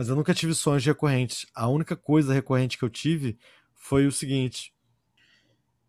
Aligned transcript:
mas 0.00 0.08
eu 0.08 0.16
nunca 0.16 0.32
tive 0.32 0.54
sonhos 0.54 0.82
recorrentes. 0.82 1.44
A 1.54 1.68
única 1.68 1.94
coisa 1.94 2.32
recorrente 2.32 2.78
que 2.78 2.82
eu 2.82 2.88
tive 2.88 3.38
foi 3.74 4.06
o 4.06 4.10
seguinte: 4.10 4.72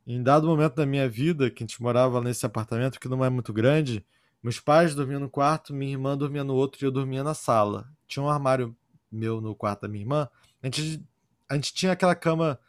em 0.06 0.22
dado 0.22 0.46
momento 0.46 0.76
da 0.76 0.86
minha 0.86 1.08
vida, 1.08 1.50
que 1.50 1.64
a 1.64 1.66
gente 1.66 1.82
morava 1.82 2.20
nesse 2.20 2.46
apartamento 2.46 3.00
que 3.00 3.08
não 3.08 3.24
é 3.24 3.30
muito 3.30 3.54
grande, 3.54 4.06
meus 4.44 4.60
pais 4.60 4.94
dormiam 4.94 5.22
no 5.22 5.30
quarto, 5.30 5.74
minha 5.74 5.94
irmã 5.94 6.18
dormia 6.18 6.44
no 6.44 6.54
outro 6.54 6.84
e 6.84 6.86
eu 6.86 6.92
dormia 6.92 7.24
na 7.24 7.34
sala. 7.34 7.90
Tinha 8.06 8.22
um 8.22 8.28
armário 8.30 8.76
meu 9.10 9.40
no 9.40 9.56
quarto 9.56 9.84
da 9.84 9.88
minha 9.88 10.04
irmã. 10.04 10.28
A 10.62 10.68
gente, 10.68 11.02
a 11.48 11.56
gente 11.56 11.74
tinha 11.74 11.94
aquela 11.94 12.14
cama 12.14 12.60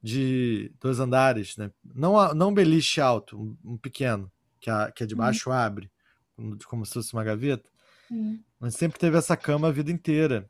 de 0.00 0.72
dois 0.80 1.00
andares, 1.00 1.56
né? 1.56 1.72
Não, 1.92 2.32
não 2.34 2.50
um 2.50 2.54
beliche 2.54 3.00
alto, 3.00 3.58
um, 3.64 3.76
pequeno, 3.76 4.30
que, 4.60 4.70
a, 4.70 4.92
que 4.92 5.02
é 5.02 5.06
de 5.06 5.16
baixo 5.16 5.50
uhum. 5.50 5.56
abre, 5.56 5.90
como 6.68 6.86
se 6.86 6.94
fosse 6.94 7.12
uma 7.14 7.24
gaveta. 7.24 7.68
Uhum. 8.08 8.40
A 8.60 8.68
gente 8.68 8.78
sempre 8.78 8.96
teve 8.96 9.18
essa 9.18 9.36
cama 9.36 9.66
a 9.66 9.72
vida 9.72 9.90
inteira. 9.90 10.48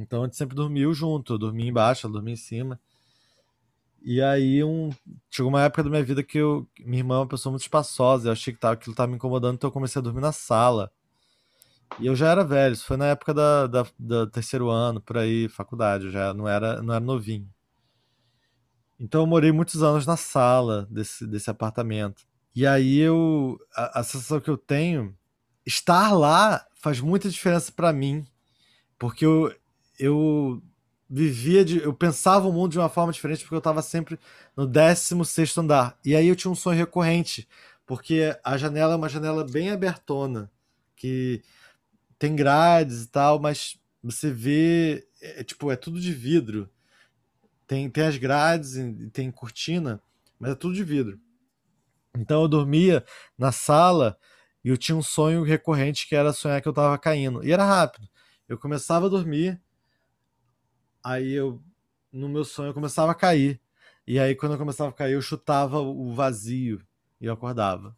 Então 0.00 0.22
a 0.22 0.26
gente 0.26 0.36
sempre 0.36 0.56
dormiu 0.56 0.92
junto. 0.94 1.34
Eu 1.34 1.38
dormia 1.38 1.68
embaixo, 1.68 2.06
ela 2.06 2.12
dormia 2.12 2.34
em 2.34 2.36
cima. 2.36 2.78
E 4.02 4.22
aí 4.22 4.62
um, 4.62 4.90
chegou 5.30 5.50
uma 5.50 5.62
época 5.62 5.82
da 5.82 5.90
minha 5.90 6.04
vida 6.04 6.22
que 6.22 6.38
eu, 6.38 6.66
minha 6.80 7.00
irmã 7.00 7.16
é 7.16 7.18
uma 7.18 7.26
pessoa 7.26 7.50
muito 7.50 7.62
espaçosa, 7.62 8.28
eu 8.28 8.32
achei 8.32 8.54
que 8.54 8.60
tava, 8.60 8.74
aquilo 8.74 8.92
estava 8.92 9.08
me 9.08 9.16
incomodando, 9.16 9.56
então 9.56 9.68
eu 9.68 9.72
comecei 9.72 9.98
a 9.98 10.02
dormir 10.02 10.20
na 10.20 10.32
sala. 10.32 10.90
E 11.98 12.06
eu 12.06 12.14
já 12.14 12.30
era 12.30 12.44
velho, 12.44 12.74
isso 12.74 12.86
foi 12.86 12.96
na 12.96 13.06
época 13.06 13.34
da, 13.34 13.66
da, 13.66 13.86
da 13.98 14.26
terceiro 14.28 14.70
ano, 14.70 15.00
por 15.00 15.18
aí, 15.18 15.48
faculdade, 15.48 16.06
eu 16.06 16.10
já 16.12 16.32
não 16.32 16.46
era, 16.46 16.80
não 16.80 16.94
era 16.94 17.04
novinho. 17.04 17.48
Então 19.00 19.22
eu 19.22 19.26
morei 19.26 19.52
muitos 19.52 19.82
anos 19.82 20.06
na 20.06 20.16
sala 20.16 20.86
desse, 20.90 21.26
desse 21.26 21.50
apartamento. 21.50 22.26
E 22.54 22.66
aí 22.66 22.98
eu. 22.98 23.58
A, 23.74 24.00
a 24.00 24.02
sensação 24.02 24.40
que 24.40 24.50
eu 24.50 24.58
tenho, 24.58 25.16
estar 25.64 26.12
lá 26.12 26.66
faz 26.74 27.00
muita 27.00 27.30
diferença 27.30 27.70
para 27.70 27.92
mim. 27.92 28.26
Porque 28.98 29.24
eu, 29.24 29.54
eu 29.98 30.62
vivia 31.08 31.64
de. 31.64 31.78
Eu 31.78 31.94
pensava 31.94 32.48
o 32.48 32.52
mundo 32.52 32.72
de 32.72 32.78
uma 32.78 32.88
forma 32.88 33.12
diferente 33.12 33.42
porque 33.42 33.54
eu 33.54 33.58
estava 33.58 33.82
sempre 33.82 34.18
no 34.56 34.66
16 34.66 35.56
andar. 35.58 35.98
E 36.04 36.14
aí 36.14 36.28
eu 36.28 36.36
tinha 36.36 36.50
um 36.50 36.54
sonho 36.54 36.78
recorrente, 36.78 37.48
porque 37.86 38.36
a 38.44 38.56
janela 38.56 38.94
é 38.94 38.96
uma 38.96 39.08
janela 39.08 39.44
bem 39.44 39.70
abertona, 39.70 40.50
que 40.96 41.42
tem 42.18 42.34
grades 42.36 43.04
e 43.04 43.08
tal, 43.08 43.38
mas 43.40 43.78
você 44.02 44.30
vê. 44.30 45.06
É, 45.20 45.42
tipo, 45.44 45.70
é 45.70 45.76
tudo 45.76 46.00
de 46.00 46.12
vidro. 46.12 46.70
Tem, 47.66 47.90
tem 47.90 48.04
as 48.04 48.16
grades 48.16 48.76
e 48.76 49.10
tem 49.10 49.30
cortina, 49.30 50.02
mas 50.38 50.52
é 50.52 50.54
tudo 50.54 50.74
de 50.74 50.82
vidro. 50.82 51.20
Então 52.16 52.42
eu 52.42 52.48
dormia 52.48 53.04
na 53.36 53.52
sala 53.52 54.18
e 54.64 54.70
eu 54.70 54.76
tinha 54.76 54.96
um 54.96 55.02
sonho 55.02 55.42
recorrente 55.42 56.08
que 56.08 56.16
era 56.16 56.32
sonhar 56.32 56.60
que 56.62 56.68
eu 56.68 56.72
estava 56.72 56.96
caindo. 56.98 57.44
E 57.44 57.52
era 57.52 57.64
rápido. 57.64 58.08
Eu 58.48 58.58
começava 58.58 59.06
a 59.06 59.08
dormir, 59.10 59.60
Aí 61.02 61.32
eu, 61.32 61.62
no 62.12 62.28
meu 62.28 62.44
sonho, 62.44 62.70
eu 62.70 62.74
começava 62.74 63.12
a 63.12 63.14
cair. 63.14 63.60
E 64.06 64.18
aí, 64.18 64.34
quando 64.34 64.52
eu 64.52 64.58
começava 64.58 64.90
a 64.90 64.92
cair, 64.92 65.14
eu 65.14 65.22
chutava 65.22 65.80
o 65.80 66.14
vazio 66.14 66.80
e 67.20 67.26
eu 67.26 67.32
acordava. 67.32 67.96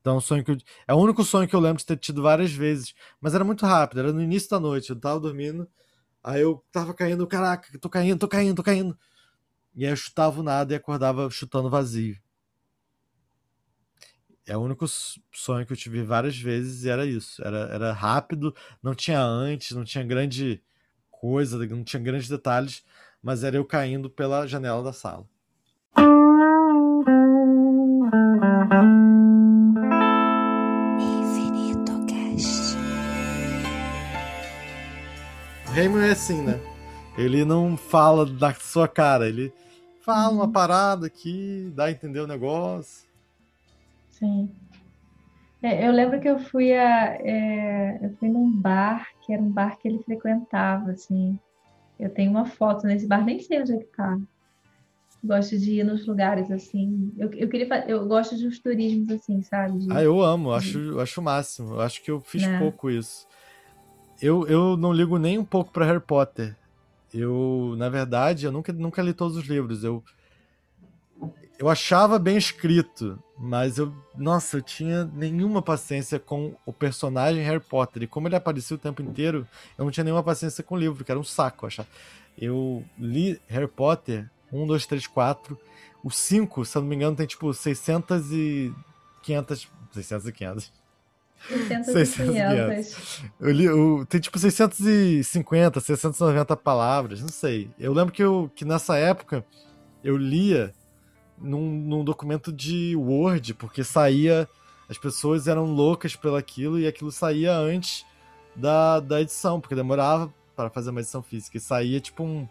Então, 0.00 0.14
é 0.14 0.16
um 0.18 0.20
sonho 0.20 0.44
que 0.44 0.50
eu... 0.52 0.56
é 0.88 0.94
o 0.94 0.98
único 0.98 1.24
sonho 1.24 1.48
que 1.48 1.54
eu 1.56 1.60
lembro 1.60 1.78
de 1.78 1.86
ter 1.86 1.96
tido 1.98 2.22
várias 2.22 2.52
vezes, 2.52 2.94
mas 3.20 3.34
era 3.34 3.44
muito 3.44 3.66
rápido, 3.66 4.00
era 4.00 4.12
no 4.12 4.22
início 4.22 4.50
da 4.50 4.60
noite. 4.60 4.90
Eu 4.90 5.00
tava 5.00 5.20
dormindo, 5.20 5.68
aí 6.22 6.42
eu 6.42 6.64
tava 6.72 6.94
caindo, 6.94 7.26
caraca, 7.26 7.78
tô 7.78 7.88
caindo, 7.90 8.18
tô 8.18 8.28
caindo, 8.28 8.56
tô 8.56 8.62
caindo. 8.62 8.98
E 9.74 9.84
aí 9.84 9.92
eu 9.92 9.96
chutava 9.96 10.40
o 10.40 10.42
nada 10.42 10.72
e 10.72 10.76
acordava 10.76 11.28
chutando 11.30 11.70
vazio. 11.70 12.16
É 14.46 14.56
o 14.56 14.60
único 14.60 14.86
sonho 14.88 15.66
que 15.66 15.72
eu 15.72 15.76
tive 15.76 16.02
várias 16.04 16.38
vezes 16.38 16.84
e 16.84 16.88
era 16.88 17.04
isso. 17.04 17.42
Era, 17.44 17.58
era 17.72 17.92
rápido, 17.92 18.54
não 18.82 18.94
tinha 18.94 19.20
antes, 19.20 19.72
não 19.72 19.84
tinha 19.84 20.04
grande 20.04 20.62
coisa, 21.20 21.58
não 21.66 21.82
tinha 21.82 22.02
grandes 22.02 22.28
detalhes, 22.28 22.84
mas 23.22 23.42
era 23.42 23.56
eu 23.56 23.64
caindo 23.64 24.08
pela 24.08 24.46
janela 24.46 24.82
da 24.82 24.92
sala. 24.92 25.26
Infinito 30.98 32.06
Cast. 32.06 32.76
O 35.66 35.72
Raymond 35.72 36.06
é 36.06 36.10
assim, 36.10 36.42
né? 36.42 36.60
Ele 37.16 37.44
não 37.44 37.76
fala 37.76 38.26
da 38.26 38.52
sua 38.54 38.86
cara, 38.86 39.26
ele 39.26 39.52
fala 40.02 40.32
uma 40.32 40.44
uhum. 40.44 40.52
parada 40.52 41.06
aqui, 41.06 41.72
dá 41.74 41.86
a 41.86 41.90
entender 41.90 42.20
o 42.20 42.26
negócio. 42.26 43.06
Sim. 44.10 44.48
É, 45.66 45.88
eu 45.88 45.90
lembro 45.90 46.20
que 46.20 46.28
eu 46.28 46.38
fui 46.38 46.72
a, 46.72 47.16
é, 47.20 47.98
eu 48.00 48.10
fui 48.18 48.28
num 48.28 48.48
bar 48.48 49.08
que 49.20 49.32
era 49.32 49.42
um 49.42 49.50
bar 49.50 49.76
que 49.76 49.88
ele 49.88 49.98
frequentava, 49.98 50.92
assim. 50.92 51.36
Eu 51.98 52.08
tenho 52.08 52.30
uma 52.30 52.44
foto 52.44 52.86
nesse 52.86 53.04
bar, 53.04 53.24
nem 53.24 53.40
sei 53.40 53.62
onde 53.62 53.72
é 53.72 53.78
que 53.78 53.86
tá. 53.86 54.16
Gosto 55.24 55.58
de 55.58 55.80
ir 55.80 55.84
nos 55.84 56.06
lugares 56.06 56.52
assim. 56.52 57.12
Eu, 57.18 57.32
eu 57.32 57.48
queria 57.48 57.84
eu 57.88 58.06
gosto 58.06 58.36
de 58.36 58.46
uns 58.46 58.60
turismos 58.60 59.10
assim, 59.10 59.42
sabe? 59.42 59.80
De, 59.80 59.92
ah, 59.92 60.00
eu 60.04 60.22
amo, 60.22 60.50
de... 60.50 60.56
acho, 60.56 61.00
acho 61.00 61.20
o 61.20 61.24
máximo. 61.24 61.74
Eu 61.74 61.80
acho 61.80 62.00
que 62.00 62.12
eu 62.12 62.20
fiz 62.20 62.44
é. 62.44 62.58
pouco 62.60 62.88
isso. 62.88 63.26
Eu, 64.22 64.46
eu 64.46 64.76
não 64.76 64.92
ligo 64.92 65.18
nem 65.18 65.36
um 65.36 65.44
pouco 65.44 65.72
para 65.72 65.84
Harry 65.84 66.00
Potter. 66.00 66.54
Eu, 67.12 67.74
na 67.76 67.88
verdade, 67.88 68.46
eu 68.46 68.52
nunca, 68.52 68.72
nunca 68.72 69.02
li 69.02 69.12
todos 69.12 69.36
os 69.36 69.46
livros. 69.46 69.82
Eu 69.82 70.04
eu 71.58 71.68
achava 71.68 72.18
bem 72.18 72.36
escrito, 72.36 73.18
mas 73.38 73.78
eu, 73.78 73.92
nossa, 74.14 74.58
eu 74.58 74.62
tinha 74.62 75.04
nenhuma 75.04 75.62
paciência 75.62 76.18
com 76.18 76.54
o 76.66 76.72
personagem 76.72 77.42
Harry 77.42 77.60
Potter. 77.60 78.02
E 78.02 78.06
como 78.06 78.28
ele 78.28 78.36
aparecia 78.36 78.76
o 78.76 78.78
tempo 78.78 79.02
inteiro, 79.02 79.46
eu 79.76 79.84
não 79.84 79.90
tinha 79.90 80.04
nenhuma 80.04 80.22
paciência 80.22 80.62
com 80.62 80.74
o 80.74 80.78
livro, 80.78 81.04
que 81.04 81.10
era 81.10 81.20
um 81.20 81.24
saco, 81.24 81.66
achar. 81.66 81.86
Eu 82.36 82.84
li 82.98 83.40
Harry 83.48 83.68
Potter 83.68 84.28
1, 84.52 84.66
2, 84.66 84.86
3, 84.86 85.06
4. 85.06 85.58
O 86.04 86.10
5, 86.10 86.64
se 86.64 86.76
eu 86.76 86.82
não 86.82 86.88
me 86.88 86.94
engano, 86.94 87.16
tem 87.16 87.26
tipo 87.26 87.52
600 87.52 88.30
e 88.32 88.74
500. 89.22 89.68
600 89.92 90.26
e 90.26 90.32
500. 90.32 90.72
600 91.48 91.92
600 91.92 92.18
e 92.18 92.38
500. 92.38 93.22
Eu 93.40 93.50
li, 93.50 93.64
eu, 93.64 94.06
tem 94.08 94.20
tipo 94.20 94.38
650, 94.38 95.80
690 95.80 96.56
palavras, 96.56 97.20
não 97.20 97.28
sei. 97.28 97.70
Eu 97.78 97.92
lembro 97.92 98.12
que, 98.12 98.22
eu, 98.22 98.50
que 98.54 98.64
nessa 98.64 98.96
época 98.96 99.44
eu 100.04 100.16
lia 100.16 100.72
num, 101.38 101.70
num 101.70 102.04
documento 102.04 102.52
de 102.52 102.94
Word, 102.96 103.54
porque 103.54 103.84
saía. 103.84 104.48
As 104.88 104.96
pessoas 104.96 105.48
eram 105.48 105.64
loucas 105.64 106.14
pelo 106.14 106.36
aquilo 106.36 106.78
e 106.78 106.86
aquilo 106.86 107.10
saía 107.10 107.56
antes 107.56 108.06
da, 108.54 109.00
da 109.00 109.20
edição, 109.20 109.60
porque 109.60 109.74
demorava 109.74 110.32
para 110.54 110.70
fazer 110.70 110.90
uma 110.90 111.00
edição 111.00 111.22
física. 111.22 111.56
E 111.56 111.60
saía 111.60 112.00
tipo 112.00 112.22
um, 112.22 112.48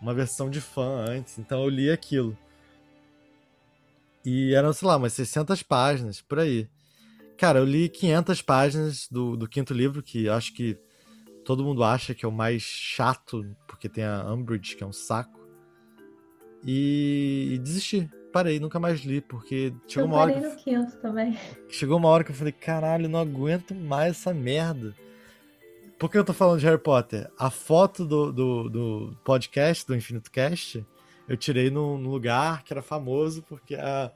uma 0.00 0.14
versão 0.14 0.48
de 0.48 0.60
fã 0.60 1.04
antes. 1.06 1.38
Então 1.38 1.62
eu 1.62 1.68
li 1.68 1.90
aquilo. 1.90 2.36
E 4.24 4.54
eram, 4.54 4.72
sei 4.72 4.88
lá, 4.88 4.96
umas 4.96 5.12
600 5.12 5.62
páginas, 5.62 6.20
por 6.20 6.38
aí. 6.38 6.68
Cara, 7.36 7.58
eu 7.58 7.64
li 7.64 7.88
500 7.88 8.42
páginas 8.42 9.08
do, 9.10 9.36
do 9.36 9.48
quinto 9.48 9.72
livro, 9.72 10.02
que 10.02 10.28
acho 10.28 10.54
que 10.54 10.78
todo 11.44 11.64
mundo 11.64 11.82
acha 11.82 12.14
que 12.14 12.24
é 12.24 12.28
o 12.28 12.32
mais 12.32 12.62
chato, 12.62 13.44
porque 13.66 13.88
tem 13.88 14.04
a 14.04 14.30
Umbridge, 14.32 14.76
que 14.76 14.84
é 14.84 14.86
um 14.86 14.92
saco 14.92 15.39
e, 16.64 17.52
e 17.54 17.58
desisti. 17.58 18.08
Parei, 18.32 18.60
nunca 18.60 18.78
mais 18.78 19.00
li, 19.00 19.20
porque 19.20 19.72
chegou 19.88 20.04
eu 20.04 20.06
uma 20.06 20.18
hora. 20.18 20.32
Eu 20.32 20.34
parei 20.36 20.50
no 20.50 20.56
quinto 20.56 20.96
também. 20.98 21.38
Chegou 21.68 21.98
uma 21.98 22.08
hora 22.08 22.22
que 22.22 22.30
eu 22.30 22.34
falei, 22.34 22.52
caralho, 22.52 23.08
não 23.08 23.18
aguento 23.18 23.74
mais 23.74 24.12
essa 24.12 24.32
merda. 24.32 24.94
Por 25.98 26.10
que 26.10 26.16
eu 26.16 26.24
tô 26.24 26.32
falando 26.32 26.60
de 26.60 26.66
Harry 26.66 26.78
Potter? 26.78 27.28
A 27.38 27.50
foto 27.50 28.06
do, 28.06 28.32
do, 28.32 28.68
do 28.70 29.16
podcast, 29.24 29.86
do 29.86 29.96
Infinito 29.96 30.30
Cast, 30.30 30.86
eu 31.28 31.36
tirei 31.36 31.70
num, 31.70 31.98
num 31.98 32.08
lugar 32.08 32.62
que 32.62 32.72
era 32.72 32.80
famoso, 32.80 33.42
porque 33.42 33.74
a, 33.74 34.10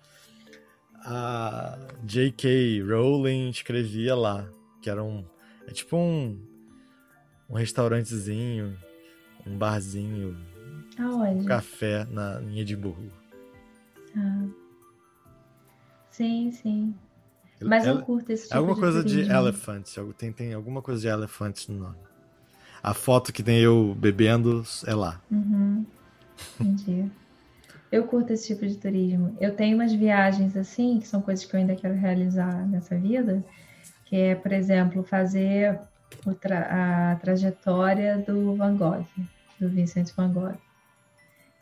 a 1.05 1.79
J.K. 2.05 2.83
Rowling 2.83 3.51
escrevia 3.51 4.15
lá, 4.15 4.49
que 4.81 4.89
era 4.89 5.03
um. 5.03 5.25
É 5.67 5.73
tipo 5.73 5.97
um, 5.97 6.41
um 7.51 7.55
restaurantezinho, 7.55 8.79
um 9.47 9.59
barzinho 9.59 10.54
Aonde? 10.99 11.47
café 11.47 12.07
na, 12.11 12.41
em 12.43 12.59
Edimburgo. 12.61 13.11
Ah. 14.17 14.47
Sim, 16.11 16.53
sim. 16.53 16.95
Mas 17.61 17.87
eu 17.87 18.03
curto 18.03 18.31
esse 18.31 18.45
tipo 18.45 18.57
alguma 18.57 18.75
de 18.75 18.81
coisa 18.81 19.03
turismo. 19.03 19.25
de 19.25 19.31
elephant. 19.31 19.85
Tem, 20.17 20.33
tem 20.33 20.55
alguma 20.55 20.83
coisa 20.83 21.01
de 21.01 21.09
elephant 21.09 21.69
no 21.69 21.79
nome. 21.79 21.97
A 22.83 22.93
foto 22.93 23.33
que 23.33 23.43
tem 23.43 23.59
eu 23.61 23.97
bebendo 23.99 24.63
é 24.87 24.95
lá. 24.95 25.21
Uhum. 25.31 25.85
Entendi. 26.61 27.11
eu 27.91 28.05
curto 28.05 28.33
esse 28.33 28.49
tipo 28.49 28.67
de 28.67 28.77
turismo. 28.77 29.37
Eu 29.41 29.57
tenho 29.57 29.77
umas 29.77 29.93
viagens 29.93 30.57
assim, 30.57 30.99
que 31.01 31.09
são 31.09 31.23
coisas 31.23 31.45
que 31.45 31.55
eu 31.55 31.61
ainda 31.61 31.75
quero 31.75 31.95
realizar 31.95 32.67
nessa 32.69 32.97
vida, 32.97 33.43
que 34.05 34.17
é, 34.17 34.35
por 34.35 34.53
exemplo, 34.53 35.03
fazer 35.03 35.79
tra 36.41 37.13
a 37.13 37.17
trajetória 37.17 38.19
do 38.19 38.55
Van 38.57 38.77
Gogh, 38.77 39.07
do 39.59 39.69
Vincent 39.69 40.13
Van 40.15 40.33
Gogh. 40.33 40.55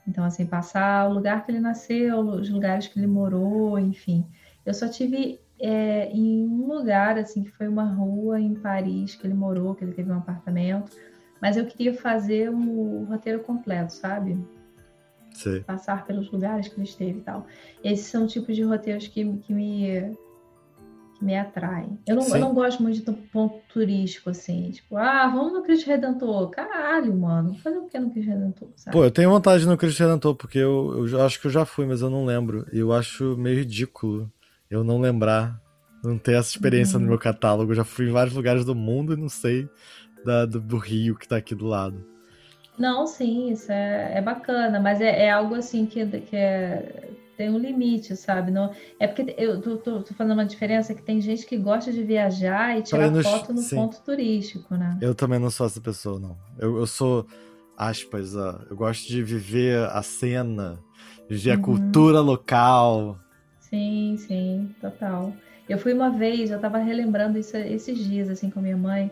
Então, 0.07 0.25
assim, 0.25 0.47
passar 0.47 1.09
o 1.09 1.13
lugar 1.13 1.45
que 1.45 1.53
ele 1.53 1.61
nasceu, 1.61 2.19
os 2.19 2.51
lugares 2.51 2.89
que 2.89 2.99
ele 2.99 3.07
morou, 3.07 3.79
enfim. 3.79 4.27
Eu 4.67 4.75
só 4.75 4.89
tive 4.89 5.41
é, 5.61 6.11
em 6.11 6.45
um 6.45 6.67
lugar, 6.67 7.17
assim, 7.19 7.45
que 7.45 7.51
foi 7.51 7.69
uma 7.69 7.85
rua 7.85 8.41
em 8.41 8.55
Paris 8.55 9.15
que 9.15 9.27
ele 9.27 9.35
morou, 9.35 9.75
que 9.75 9.85
ele 9.85 9.93
teve 9.93 10.11
um 10.11 10.19
apartamento, 10.19 10.93
Mas 11.41 11.57
eu 11.57 11.67
queria 11.67 11.95
fazer 11.95 12.51
o 12.51 13.05
roteiro 13.05 13.41
completo, 13.41 13.93
sabe? 13.93 14.39
Sim. 15.35 15.61
Passar 15.63 16.05
pelos 16.07 16.31
lugares 16.31 16.69
que 16.69 16.77
ele 16.77 16.85
esteve 16.85 17.19
e 17.19 17.23
tal. 17.23 17.47
Esses 17.83 18.07
são 18.07 18.27
tipos 18.27 18.55
de 18.55 18.63
roteiros 18.63 19.09
que, 19.09 19.25
que 19.39 19.53
me 19.53 20.17
me 21.23 21.37
atraem. 21.37 21.99
Eu 22.07 22.17
não, 22.17 22.27
eu 22.27 22.39
não 22.39 22.55
gosto 22.55 22.83
muito 22.83 23.01
de 23.01 23.13
ponto 23.29 23.57
turístico, 23.73 24.31
assim. 24.31 24.71
Tipo, 24.71 24.97
ah, 24.97 25.29
vamos 25.29 25.53
no 25.53 25.63
Cristo 25.63 25.87
Redentor. 25.87 26.51
Caralho, 26.51 27.15
mano. 27.15 27.51
Vou 27.51 27.59
fazer 27.59 27.79
o 27.79 27.87
que 27.87 27.99
no 27.99 28.11
Cristo 28.11 28.31
Redentor, 28.31 28.69
sabe? 28.77 28.97
Pô, 28.97 29.05
eu 29.05 29.11
tenho 29.11 29.31
vontade 29.31 29.67
no 29.67 29.77
Cristo 29.77 30.01
Redentor, 30.01 30.35
porque 30.35 30.59
eu, 30.59 31.07
eu 31.09 31.23
acho 31.25 31.41
que 31.41 31.47
eu 31.47 31.51
já 31.51 31.65
fui, 31.65 31.87
mas 31.87 32.01
eu 32.01 32.11
não 32.11 32.25
lembro. 32.25 32.67
E 32.73 32.79
eu 32.79 32.93
acho 32.93 33.37
meio 33.37 33.59
ridículo 33.59 34.31
eu 34.69 34.83
não 34.83 34.99
lembrar, 34.99 35.61
não 36.03 36.17
ter 36.17 36.33
essa 36.33 36.51
experiência 36.51 36.97
uhum. 36.97 37.03
no 37.03 37.09
meu 37.11 37.19
catálogo. 37.19 37.73
Eu 37.73 37.77
já 37.77 37.85
fui 37.85 38.09
em 38.09 38.13
vários 38.13 38.35
lugares 38.35 38.65
do 38.65 38.75
mundo 38.75 39.13
e 39.13 39.17
não 39.17 39.29
sei 39.29 39.69
da, 40.25 40.47
do, 40.47 40.61
do 40.61 40.79
Rio 40.79 41.15
que 41.15 41.29
tá 41.29 41.37
aqui 41.37 41.55
do 41.55 41.67
lado. 41.67 42.05
Não, 42.79 43.07
sim, 43.07 43.53
isso 43.53 43.71
é, 43.71 44.13
é 44.15 44.23
bacana, 44.23 44.81
mas 44.81 45.01
é, 45.01 45.27
é 45.27 45.31
algo 45.31 45.55
assim 45.55 45.85
que, 45.85 46.07
que 46.07 46.35
é, 46.35 47.11
tem 47.37 47.51
um 47.51 47.59
limite, 47.59 48.17
sabe? 48.17 48.51
Não, 48.51 48.71
é 48.99 49.07
porque 49.07 49.35
eu 49.39 49.61
tô, 49.61 49.77
tô, 49.77 50.03
tô, 50.03 50.15
falando 50.15 50.35
uma 50.35 50.45
diferença 50.45 50.95
que 50.95 51.03
tem 51.03 51.21
gente 51.21 51.47
que 51.47 51.57
gosta 51.57 51.93
de 51.93 52.03
viajar 52.03 52.79
e 52.79 52.83
tirar 52.83 53.11
nos, 53.11 53.27
foto 53.27 53.53
no 53.53 53.61
sim. 53.61 53.77
ponto 53.77 54.01
turístico, 54.03 54.75
né? 54.75 54.99
Eu 55.01 55.15
também 55.15 55.39
não 55.39 55.51
sou 55.51 55.67
essa 55.67 55.81
pessoa, 55.81 56.19
não. 56.19 56.37
Eu, 56.59 56.79
eu 56.79 56.87
sou, 56.87 57.27
aspas, 57.77 58.35
eu 58.35 58.77
gosto 58.77 59.09
de 59.09 59.23
viver 59.23 59.79
a 59.91 60.03
cena, 60.03 60.79
viver 61.29 61.51
uhum. 61.51 61.57
a 61.57 61.63
cultura 61.63 62.21
local. 62.21 63.19
Sim, 63.61 64.17
sim, 64.19 64.75
total. 64.81 65.33
Eu 65.69 65.79
fui 65.79 65.93
uma 65.93 66.11
vez, 66.11 66.51
eu 66.51 66.61
tava 66.61 66.79
relembrando 66.79 67.39
isso 67.39 67.57
esses 67.57 67.99
dias, 67.99 68.29
assim, 68.29 68.51
com 68.51 68.59
a 68.59 68.63
minha 68.63 68.77
mãe 68.77 69.11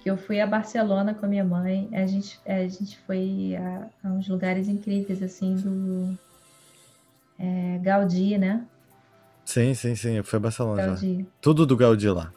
que 0.00 0.10
eu 0.10 0.16
fui 0.16 0.40
a 0.40 0.46
Barcelona 0.46 1.14
com 1.14 1.26
a 1.26 1.28
minha 1.28 1.44
mãe. 1.44 1.88
A 1.92 2.06
gente, 2.06 2.40
a 2.46 2.66
gente 2.66 2.98
foi 3.00 3.56
a, 3.56 3.88
a 4.04 4.08
uns 4.12 4.28
lugares 4.28 4.68
incríveis, 4.68 5.22
assim, 5.22 5.54
do 5.56 6.16
é, 7.38 7.78
Gaudí, 7.78 8.36
né? 8.38 8.64
Sim, 9.44 9.74
sim, 9.74 9.94
sim. 9.94 10.12
Eu 10.14 10.24
fui 10.24 10.36
a 10.36 10.40
Barcelona 10.40 10.86
Gaudí. 10.86 11.18
já. 11.20 11.24
Tudo 11.40 11.64
do 11.64 11.76
Gaudí 11.76 12.08
lá. 12.08 12.32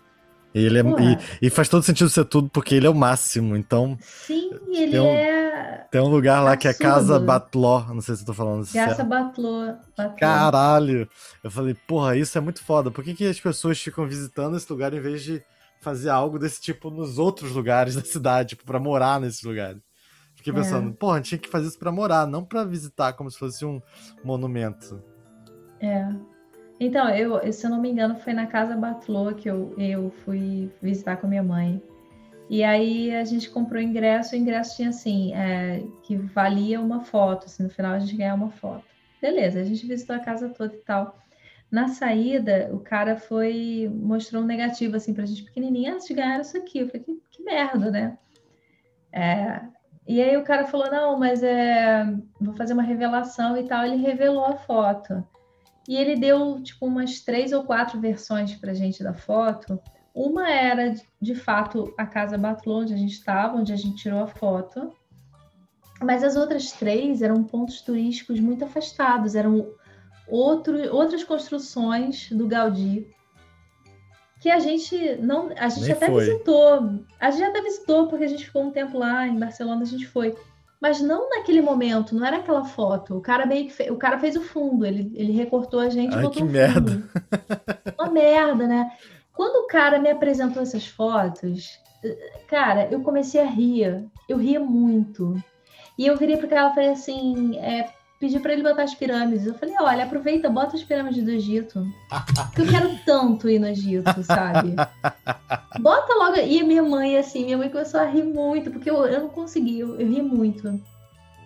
E, 0.53 0.65
ele 0.65 0.79
é, 0.79 0.81
e, 0.81 1.47
e, 1.47 1.49
faz 1.49 1.69
todo 1.69 1.81
sentido 1.81 2.09
ser 2.09 2.25
tudo, 2.25 2.49
porque 2.49 2.75
ele 2.75 2.85
é 2.85 2.89
o 2.89 2.95
máximo, 2.95 3.55
então... 3.55 3.97
Sim, 4.01 4.51
ele 4.67 4.91
tem 4.91 4.99
um, 4.99 5.05
é... 5.05 5.87
Tem 5.89 6.01
um 6.01 6.09
lugar 6.09 6.41
lá 6.41 6.57
que 6.57 6.67
é 6.67 6.73
Casa 6.73 7.17
Batló, 7.17 7.85
não 7.87 8.01
sei 8.01 8.15
se 8.15 8.23
eu 8.23 8.25
tô 8.25 8.33
falando 8.33 8.63
isso 8.63 8.73
Casa 8.73 9.03
Batló, 9.03 9.75
Batló. 9.97 10.15
Caralho! 10.19 11.07
Eu 11.41 11.49
falei, 11.49 11.73
porra, 11.73 12.17
isso 12.17 12.37
é 12.37 12.41
muito 12.41 12.61
foda. 12.63 12.91
Por 12.91 13.01
que, 13.01 13.13
que 13.13 13.25
as 13.27 13.39
pessoas 13.39 13.79
ficam 13.79 14.05
visitando 14.05 14.57
esse 14.57 14.69
lugar 14.71 14.93
em 14.93 14.99
vez 14.99 15.23
de 15.23 15.41
fazer 15.81 16.09
algo 16.09 16.37
desse 16.37 16.61
tipo 16.61 16.89
nos 16.89 17.17
outros 17.17 17.51
lugares 17.51 17.95
da 17.95 18.01
cidade, 18.01 18.49
tipo, 18.49 18.63
pra 18.63 18.79
morar 18.79 19.19
nesses 19.19 19.41
lugares. 19.41 19.81
Fiquei 20.41 20.53
pensando, 20.53 20.89
é. 20.89 20.93
porra, 20.93 21.21
tinha 21.21 21.37
que 21.37 21.47
fazer 21.47 21.67
isso 21.67 21.77
pra 21.77 21.91
morar, 21.91 22.25
não 22.25 22.43
pra 22.43 22.63
visitar 22.63 23.13
como 23.13 23.29
se 23.29 23.37
fosse 23.37 23.63
um 23.63 23.79
monumento. 24.23 24.99
É. 25.79 26.09
Então, 26.79 27.07
eu, 27.09 27.53
se 27.53 27.63
eu 27.63 27.69
não 27.69 27.79
me 27.79 27.91
engano, 27.91 28.15
foi 28.15 28.33
na 28.33 28.47
Casa 28.47 28.75
Batlô 28.75 29.35
que 29.35 29.47
eu, 29.47 29.71
eu 29.77 30.09
fui 30.25 30.71
visitar 30.81 31.17
com 31.17 31.27
a 31.27 31.29
minha 31.29 31.43
mãe. 31.43 31.79
E 32.49 32.63
aí 32.63 33.15
a 33.15 33.23
gente 33.23 33.51
comprou 33.51 33.79
ingresso, 33.79 34.33
o 34.33 34.37
ingresso 34.37 34.77
tinha 34.77 34.89
assim, 34.89 35.31
é, 35.35 35.83
que 36.01 36.17
valia 36.17 36.81
uma 36.81 37.01
foto, 37.01 37.45
assim, 37.45 37.61
no 37.61 37.69
final 37.69 37.93
a 37.93 37.99
gente 37.99 38.17
ganhava 38.17 38.43
uma 38.43 38.51
foto. 38.51 38.83
Beleza, 39.21 39.59
a 39.59 39.63
gente 39.63 39.85
visitou 39.85 40.15
a 40.15 40.19
casa 40.19 40.49
toda 40.49 40.73
e 40.73 40.79
tal. 40.79 41.19
Na 41.69 41.87
saída, 41.87 42.71
o 42.73 42.79
cara 42.79 43.15
foi, 43.15 43.87
mostrou 43.93 44.41
um 44.41 44.47
negativo 44.47 44.95
assim 44.95 45.13
pra 45.13 45.23
gente, 45.27 45.43
pequenininha, 45.43 45.93
antes 45.93 46.07
de 46.07 46.15
ganhar 46.15 46.41
isso 46.41 46.57
aqui. 46.57 46.79
Eu 46.79 46.87
falei, 46.87 47.03
que, 47.03 47.21
que 47.29 47.43
merda, 47.43 47.91
né? 47.91 48.17
É, 49.11 49.61
e 50.07 50.21
aí 50.21 50.35
o 50.35 50.43
cara 50.43 50.65
falou, 50.65 50.89
não, 50.91 51.17
mas 51.17 51.43
é, 51.43 52.05
vou 52.39 52.53
fazer 52.55 52.73
uma 52.73 52.83
revelação 52.83 53.55
e 53.57 53.63
tal. 53.63 53.85
Ele 53.85 53.97
revelou 53.97 54.45
a 54.45 54.57
foto. 54.57 55.23
E 55.87 55.95
ele 55.95 56.15
deu, 56.15 56.61
tipo, 56.61 56.85
umas 56.85 57.21
três 57.21 57.51
ou 57.51 57.63
quatro 57.63 57.99
versões 57.99 58.55
pra 58.55 58.73
gente 58.73 59.03
da 59.03 59.13
foto. 59.13 59.79
Uma 60.13 60.49
era, 60.49 60.93
de 61.21 61.35
fato, 61.35 61.93
a 61.97 62.05
Casa 62.05 62.37
Batlô, 62.37 62.81
onde 62.81 62.93
a 62.93 62.97
gente 62.97 63.13
estava, 63.13 63.57
onde 63.57 63.71
a 63.71 63.75
gente 63.75 64.01
tirou 64.01 64.21
a 64.21 64.27
foto. 64.27 64.91
Mas 66.01 66.23
as 66.23 66.35
outras 66.35 66.71
três 66.71 67.21
eram 67.21 67.43
pontos 67.43 67.81
turísticos 67.81 68.39
muito 68.39 68.65
afastados, 68.65 69.35
eram 69.35 69.71
outro, 70.27 70.93
outras 70.93 71.23
construções 71.23 72.29
do 72.31 72.47
Gaudí 72.47 73.07
que 74.41 74.49
a 74.49 74.59
gente 74.59 75.15
não 75.21 75.51
a 75.55 75.69
gente 75.69 75.83
Nem 75.83 75.91
até 75.93 76.07
foi. 76.07 76.25
visitou. 76.25 76.99
A 77.19 77.31
gente 77.31 77.43
até 77.43 77.61
visitou 77.61 78.07
porque 78.07 78.25
a 78.25 78.27
gente 78.27 78.45
ficou 78.45 78.63
um 78.63 78.71
tempo 78.71 78.97
lá 78.97 79.25
em 79.27 79.39
Barcelona 79.39 79.83
a 79.83 79.85
gente 79.85 80.07
foi. 80.07 80.35
Mas 80.81 80.99
não 80.99 81.29
naquele 81.29 81.61
momento 81.61 82.15
não 82.15 82.25
era 82.25 82.37
aquela 82.37 82.65
foto. 82.65 83.15
O 83.15 83.21
cara 83.21 83.45
meio 83.45 83.67
que 83.67 83.73
fe... 83.73 83.89
o 83.91 83.97
cara 83.97 84.19
fez 84.19 84.35
o 84.35 84.41
fundo 84.41 84.85
ele, 84.85 85.11
ele 85.15 85.31
recortou 85.31 85.79
a 85.79 85.89
gente 85.89 86.13
Ai, 86.13 86.27
que 86.29 86.43
merda. 86.43 87.07
uma 87.97 88.09
merda 88.09 88.67
né? 88.67 88.91
Quando 89.31 89.63
o 89.63 89.67
cara 89.67 89.99
me 89.99 90.09
apresentou 90.09 90.61
essas 90.61 90.85
fotos 90.87 91.79
cara 92.47 92.87
eu 92.91 93.01
comecei 93.01 93.41
a 93.41 93.45
rir. 93.45 94.05
Eu 94.27 94.37
ria 94.37 94.59
muito. 94.59 95.35
E 95.97 96.05
eu 96.05 96.17
virei 96.17 96.37
para 96.37 96.57
ela 96.57 96.71
e 96.71 96.75
falei 96.75 96.89
assim 96.89 97.57
é, 97.57 97.89
pedi 98.21 98.39
para 98.39 98.53
ele 98.53 98.61
botar 98.61 98.83
as 98.83 98.93
pirâmides. 98.93 99.47
Eu 99.47 99.55
falei, 99.55 99.73
olha, 99.81 100.03
aproveita, 100.03 100.47
bota 100.47 100.77
as 100.77 100.83
pirâmides 100.83 101.23
do 101.23 101.31
Egito. 101.31 101.83
Porque 102.45 102.61
eu 102.61 102.67
quero 102.67 102.99
tanto 103.03 103.49
ir 103.49 103.57
no 103.57 103.67
Egito, 103.67 104.23
sabe? 104.23 104.75
Bota 105.81 106.13
logo. 106.13 106.37
E 106.37 106.61
minha 106.63 106.83
mãe, 106.83 107.17
assim, 107.17 107.45
minha 107.45 107.57
mãe 107.57 107.69
começou 107.69 107.99
a 107.99 108.05
rir 108.05 108.23
muito, 108.23 108.69
porque 108.69 108.89
eu, 108.89 109.05
eu 109.07 109.21
não 109.21 109.29
consegui, 109.29 109.79
eu, 109.79 109.99
eu 109.99 110.07
ri 110.07 110.21
muito. 110.21 110.79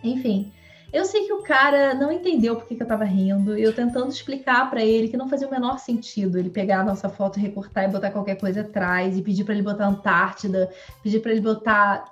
Enfim. 0.03 0.51
Eu 0.91 1.05
sei 1.05 1.25
que 1.25 1.33
o 1.33 1.43
cara 1.43 1.93
não 1.93 2.11
entendeu 2.11 2.55
porque 2.55 2.75
que 2.75 2.83
eu 2.83 2.87
tava 2.87 3.03
rindo, 3.03 3.57
eu 3.57 3.73
tentando 3.73 4.09
explicar 4.09 4.69
para 4.69 4.83
ele 4.83 5.07
que 5.07 5.17
não 5.17 5.27
fazia 5.27 5.47
o 5.47 5.51
menor 5.51 5.79
sentido 5.79 6.37
ele 6.37 6.49
pegar 6.49 6.81
a 6.81 6.83
nossa 6.85 7.09
foto, 7.09 7.39
recortar 7.39 7.85
e 7.85 7.91
botar 7.91 8.11
qualquer 8.11 8.35
coisa 8.35 8.61
atrás, 8.61 9.17
e 9.17 9.21
pedir 9.21 9.43
para 9.43 9.53
ele 9.53 9.63
botar 9.63 9.87
Antártida, 9.87 10.71
pedir 11.03 11.19
para 11.19 11.31
ele 11.31 11.41
botar 11.41 12.05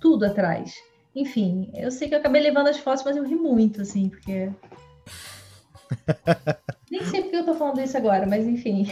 tudo 0.00 0.24
atrás. 0.24 0.74
Enfim, 1.14 1.70
eu 1.74 1.90
sei 1.90 2.08
que 2.08 2.14
eu 2.14 2.18
acabei 2.18 2.40
levando 2.40 2.68
as 2.68 2.78
fotos, 2.78 3.04
mas 3.04 3.16
eu 3.16 3.24
ri 3.24 3.34
muito, 3.34 3.82
assim, 3.82 4.08
porque. 4.08 4.50
Nem 6.90 7.04
sei 7.04 7.22
porque 7.22 7.36
eu 7.36 7.44
tô 7.44 7.54
falando 7.54 7.80
isso 7.80 7.96
agora, 7.96 8.26
mas 8.26 8.46
enfim. 8.46 8.86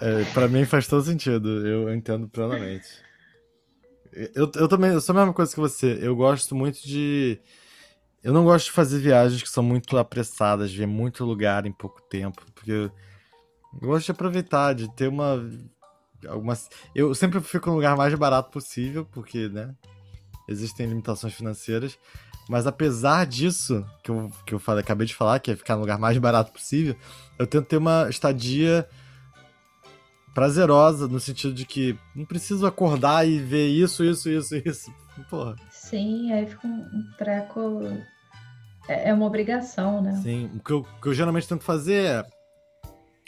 É, 0.00 0.24
pra 0.32 0.48
mim 0.48 0.64
faz 0.64 0.86
todo 0.86 1.02
sentido, 1.02 1.66
eu 1.66 1.92
entendo 1.92 2.28
plenamente. 2.28 2.86
Eu, 4.34 4.50
eu 4.54 4.68
também, 4.68 4.92
eu 4.92 5.00
sou 5.00 5.12
a 5.14 5.18
mesma 5.18 5.34
coisa 5.34 5.52
que 5.52 5.60
você. 5.60 5.98
Eu 6.00 6.14
gosto 6.14 6.54
muito 6.54 6.80
de. 6.86 7.40
Eu 8.22 8.32
não 8.32 8.44
gosto 8.44 8.66
de 8.66 8.72
fazer 8.72 9.00
viagens 9.00 9.42
que 9.42 9.48
são 9.48 9.62
muito 9.62 9.98
apressadas, 9.98 10.72
ver 10.72 10.86
muito 10.86 11.24
lugar 11.24 11.66
em 11.66 11.72
pouco 11.72 12.00
tempo, 12.02 12.42
porque 12.54 12.70
eu, 12.70 12.90
eu 13.82 13.88
gosto 13.88 14.06
de 14.06 14.12
aproveitar, 14.12 14.74
de 14.74 14.88
ter 14.94 15.08
uma. 15.08 15.44
Algumas... 16.26 16.70
Eu 16.94 17.14
sempre 17.14 17.40
fico 17.40 17.68
no 17.68 17.76
lugar 17.76 17.96
mais 17.96 18.14
barato 18.14 18.50
possível, 18.50 19.04
porque, 19.04 19.48
né? 19.48 19.74
Existem 20.48 20.86
limitações 20.86 21.34
financeiras. 21.34 21.98
Mas 22.48 22.66
apesar 22.66 23.26
disso, 23.26 23.84
que 24.02 24.10
eu, 24.10 24.30
que 24.44 24.54
eu 24.54 24.58
falei, 24.58 24.82
acabei 24.82 25.06
de 25.06 25.14
falar, 25.14 25.38
que 25.40 25.50
é 25.50 25.56
ficar 25.56 25.74
no 25.76 25.80
lugar 25.80 25.98
mais 25.98 26.16
barato 26.18 26.52
possível, 26.52 26.94
eu 27.38 27.46
tento 27.46 27.66
ter 27.66 27.78
uma 27.78 28.08
estadia 28.10 28.86
prazerosa, 30.34 31.08
no 31.08 31.20
sentido 31.20 31.54
de 31.54 31.64
que 31.64 31.96
não 32.14 32.26
preciso 32.26 32.66
acordar 32.66 33.26
e 33.26 33.38
ver 33.38 33.68
isso, 33.68 34.04
isso, 34.04 34.28
isso, 34.28 34.56
isso. 34.56 34.92
Porra. 35.30 35.54
Sim, 35.70 36.32
aí 36.32 36.46
fica 36.46 36.66
um 36.66 37.10
treco. 37.16 37.82
É, 38.88 39.10
é 39.10 39.14
uma 39.14 39.26
obrigação, 39.26 40.02
né? 40.02 40.20
Sim, 40.22 40.50
o 40.54 40.60
que 40.60 40.72
eu, 40.72 40.80
o 40.80 41.00
que 41.00 41.08
eu 41.08 41.14
geralmente 41.14 41.48
tento 41.48 41.62
fazer 41.62 42.04
é 42.04 42.26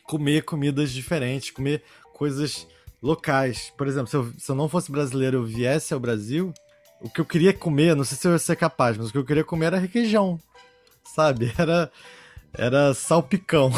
comer 0.05 0.43
comidas 0.43 0.91
diferentes, 0.91 1.51
comer 1.51 1.83
coisas 2.13 2.67
locais. 3.01 3.73
Por 3.79 3.87
exemplo, 3.87 4.09
se 4.09 4.17
eu, 4.17 4.33
se 4.37 4.51
eu 4.51 4.57
não 4.57 4.69
fosse 4.69 4.91
brasileiro 4.91 5.39
e 5.39 5.41
eu 5.41 5.45
viesse 5.45 5.95
ao 5.95 6.01
Brasil, 6.01 6.53
o 7.01 7.11
que 7.11 7.21
eu 7.21 7.25
queria 7.25 7.53
comer, 7.53 7.95
não 7.95 8.05
sei 8.05 8.17
se 8.17 8.27
eu 8.27 8.33
ia 8.33 8.39
ser 8.39 8.57
capaz, 8.57 8.97
mas 8.97 9.09
o 9.09 9.13
que 9.13 9.19
eu 9.19 9.25
queria 9.25 9.45
comer 9.45 9.67
era 9.67 9.79
requeijão. 9.79 10.39
Sabe? 11.05 11.53
Era, 11.57 11.91
era 12.53 12.95
salpicão. 12.95 13.71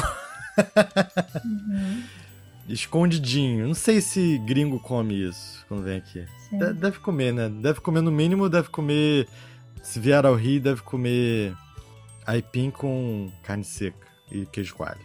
Uhum. 1.45 2.03
Escondidinho. 2.69 3.67
Não 3.67 3.75
sei 3.75 4.01
se 4.01 4.39
gringo 4.39 4.79
come 4.79 5.29
isso 5.29 5.65
quando 5.69 5.83
vem 5.83 5.99
aqui. 5.99 6.25
De 6.53 6.73
deve 6.75 6.99
comer, 7.01 7.33
né? 7.33 7.49
Deve 7.49 7.81
comer 7.81 8.01
no 8.01 8.11
mínimo, 8.11 8.49
deve 8.49 8.69
comer. 8.69 9.29
Se 9.83 9.99
vier 9.99 10.25
ao 10.25 10.35
Rio, 10.35 10.61
deve 10.61 10.83
comer 10.83 11.55
aipim 12.27 12.71
com 12.71 13.31
carne 13.43 13.65
seca 13.65 14.07
e 14.31 14.47
queijo 14.47 14.75
coalho. 14.75 15.01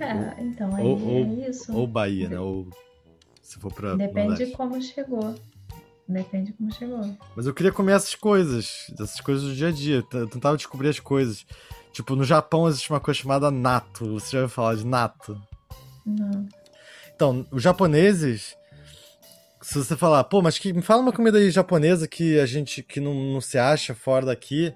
É, 0.00 0.42
então 0.42 0.74
aí 0.74 0.84
ou, 0.84 0.98
é 0.98 1.48
isso. 1.48 1.74
Ou 1.74 1.86
Bahia, 1.86 2.28
né? 2.28 2.38
Ou 2.38 2.68
se 3.40 3.58
for 3.58 3.72
pra. 3.72 3.94
Depende 3.94 4.46
de 4.46 4.52
como 4.52 4.80
chegou. 4.80 5.34
Depende 6.12 6.46
de 6.46 6.52
como 6.52 6.72
chegou. 6.72 7.16
Mas 7.34 7.46
eu 7.46 7.54
queria 7.54 7.72
comer 7.72 7.92
essas 7.92 8.14
coisas, 8.14 8.86
essas 8.92 9.20
coisas 9.20 9.44
do 9.44 9.54
dia 9.54 9.68
a 9.68 9.72
dia. 9.72 10.04
Eu 10.12 10.28
tentava 10.28 10.56
descobrir 10.56 10.88
as 10.88 11.00
coisas. 11.00 11.46
Tipo, 11.92 12.14
no 12.14 12.24
Japão 12.24 12.68
existe 12.68 12.90
uma 12.90 13.00
coisa 13.00 13.20
chamada 13.20 13.50
nato. 13.50 14.12
Você 14.14 14.32
já 14.32 14.42
ouviu 14.42 14.54
falar 14.54 14.74
de 14.74 14.86
nato? 14.86 15.40
Não. 16.04 16.46
Então, 17.14 17.46
os 17.50 17.62
japoneses, 17.62 18.56
se 19.60 19.78
você 19.78 19.96
falar, 19.96 20.24
pô, 20.24 20.42
mas 20.42 20.58
que, 20.58 20.72
me 20.72 20.82
fala 20.82 21.02
uma 21.02 21.12
comida 21.12 21.38
aí 21.38 21.50
japonesa 21.50 22.06
que 22.06 22.38
a 22.38 22.46
gente 22.46 22.82
que 22.82 23.00
não, 23.00 23.14
não 23.14 23.40
se 23.40 23.58
acha 23.58 23.94
fora 23.94 24.26
daqui. 24.26 24.74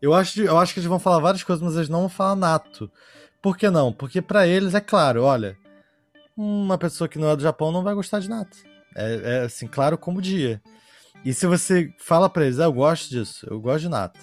Eu 0.00 0.14
acho, 0.14 0.40
eu 0.40 0.58
acho 0.58 0.74
que 0.74 0.80
eles 0.80 0.88
vão 0.88 0.98
falar 0.98 1.20
várias 1.20 1.42
coisas, 1.42 1.62
mas 1.62 1.76
eles 1.76 1.88
não 1.88 2.00
vão 2.00 2.08
falar 2.08 2.36
nato. 2.36 2.90
Por 3.40 3.56
que 3.56 3.70
não? 3.70 3.92
Porque 3.92 4.20
para 4.20 4.46
eles 4.46 4.74
é 4.74 4.80
claro, 4.80 5.22
olha, 5.22 5.56
uma 6.36 6.76
pessoa 6.78 7.08
que 7.08 7.18
não 7.18 7.30
é 7.30 7.36
do 7.36 7.42
Japão 7.42 7.70
não 7.70 7.82
vai 7.82 7.94
gostar 7.94 8.18
de 8.18 8.28
nato. 8.28 8.69
É, 8.94 9.20
é 9.36 9.40
assim, 9.40 9.66
claro 9.66 9.96
como 9.96 10.20
dia. 10.22 10.60
E 11.24 11.34
se 11.34 11.46
você 11.46 11.92
fala 11.98 12.28
para 12.30 12.44
eles, 12.46 12.58
ah, 12.58 12.64
eu 12.64 12.72
gosto 12.72 13.10
disso, 13.10 13.46
eu 13.50 13.60
gosto 13.60 13.82
de 13.82 13.88
nato. 13.88 14.20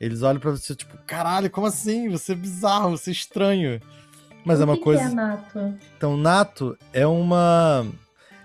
Eles 0.00 0.22
olham 0.22 0.40
para 0.40 0.50
você 0.50 0.74
tipo, 0.74 0.96
caralho, 1.06 1.50
como 1.50 1.66
assim? 1.66 2.08
Você 2.10 2.32
é 2.32 2.36
bizarro, 2.36 2.90
você 2.90 3.10
é 3.10 3.12
estranho. 3.12 3.80
Mas 4.44 4.58
o 4.58 4.62
é 4.62 4.64
uma 4.64 4.76
que 4.76 4.82
coisa. 4.82 5.02
Que 5.02 5.08
é 5.08 5.14
nato? 5.14 5.78
Então, 5.96 6.16
nato 6.16 6.78
é 6.92 7.06
uma 7.06 7.86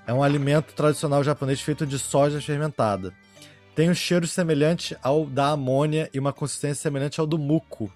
é 0.08 0.13
um 0.13 0.24
alimento 0.24 0.74
tradicional 0.74 1.24
japonês 1.24 1.62
feito 1.62 1.86
de 1.86 2.00
soja 2.00 2.41
fermentada. 2.41 3.13
Tem 3.75 3.89
um 3.89 3.94
cheiro 3.94 4.27
semelhante 4.27 4.98
ao 5.01 5.25
da 5.25 5.50
amônia 5.51 6.10
e 6.13 6.20
uma 6.20 6.34
consistência 6.34 6.82
semelhante 6.82 7.20
ao 7.20 7.27
do 7.27 7.38
muco, 7.38 7.91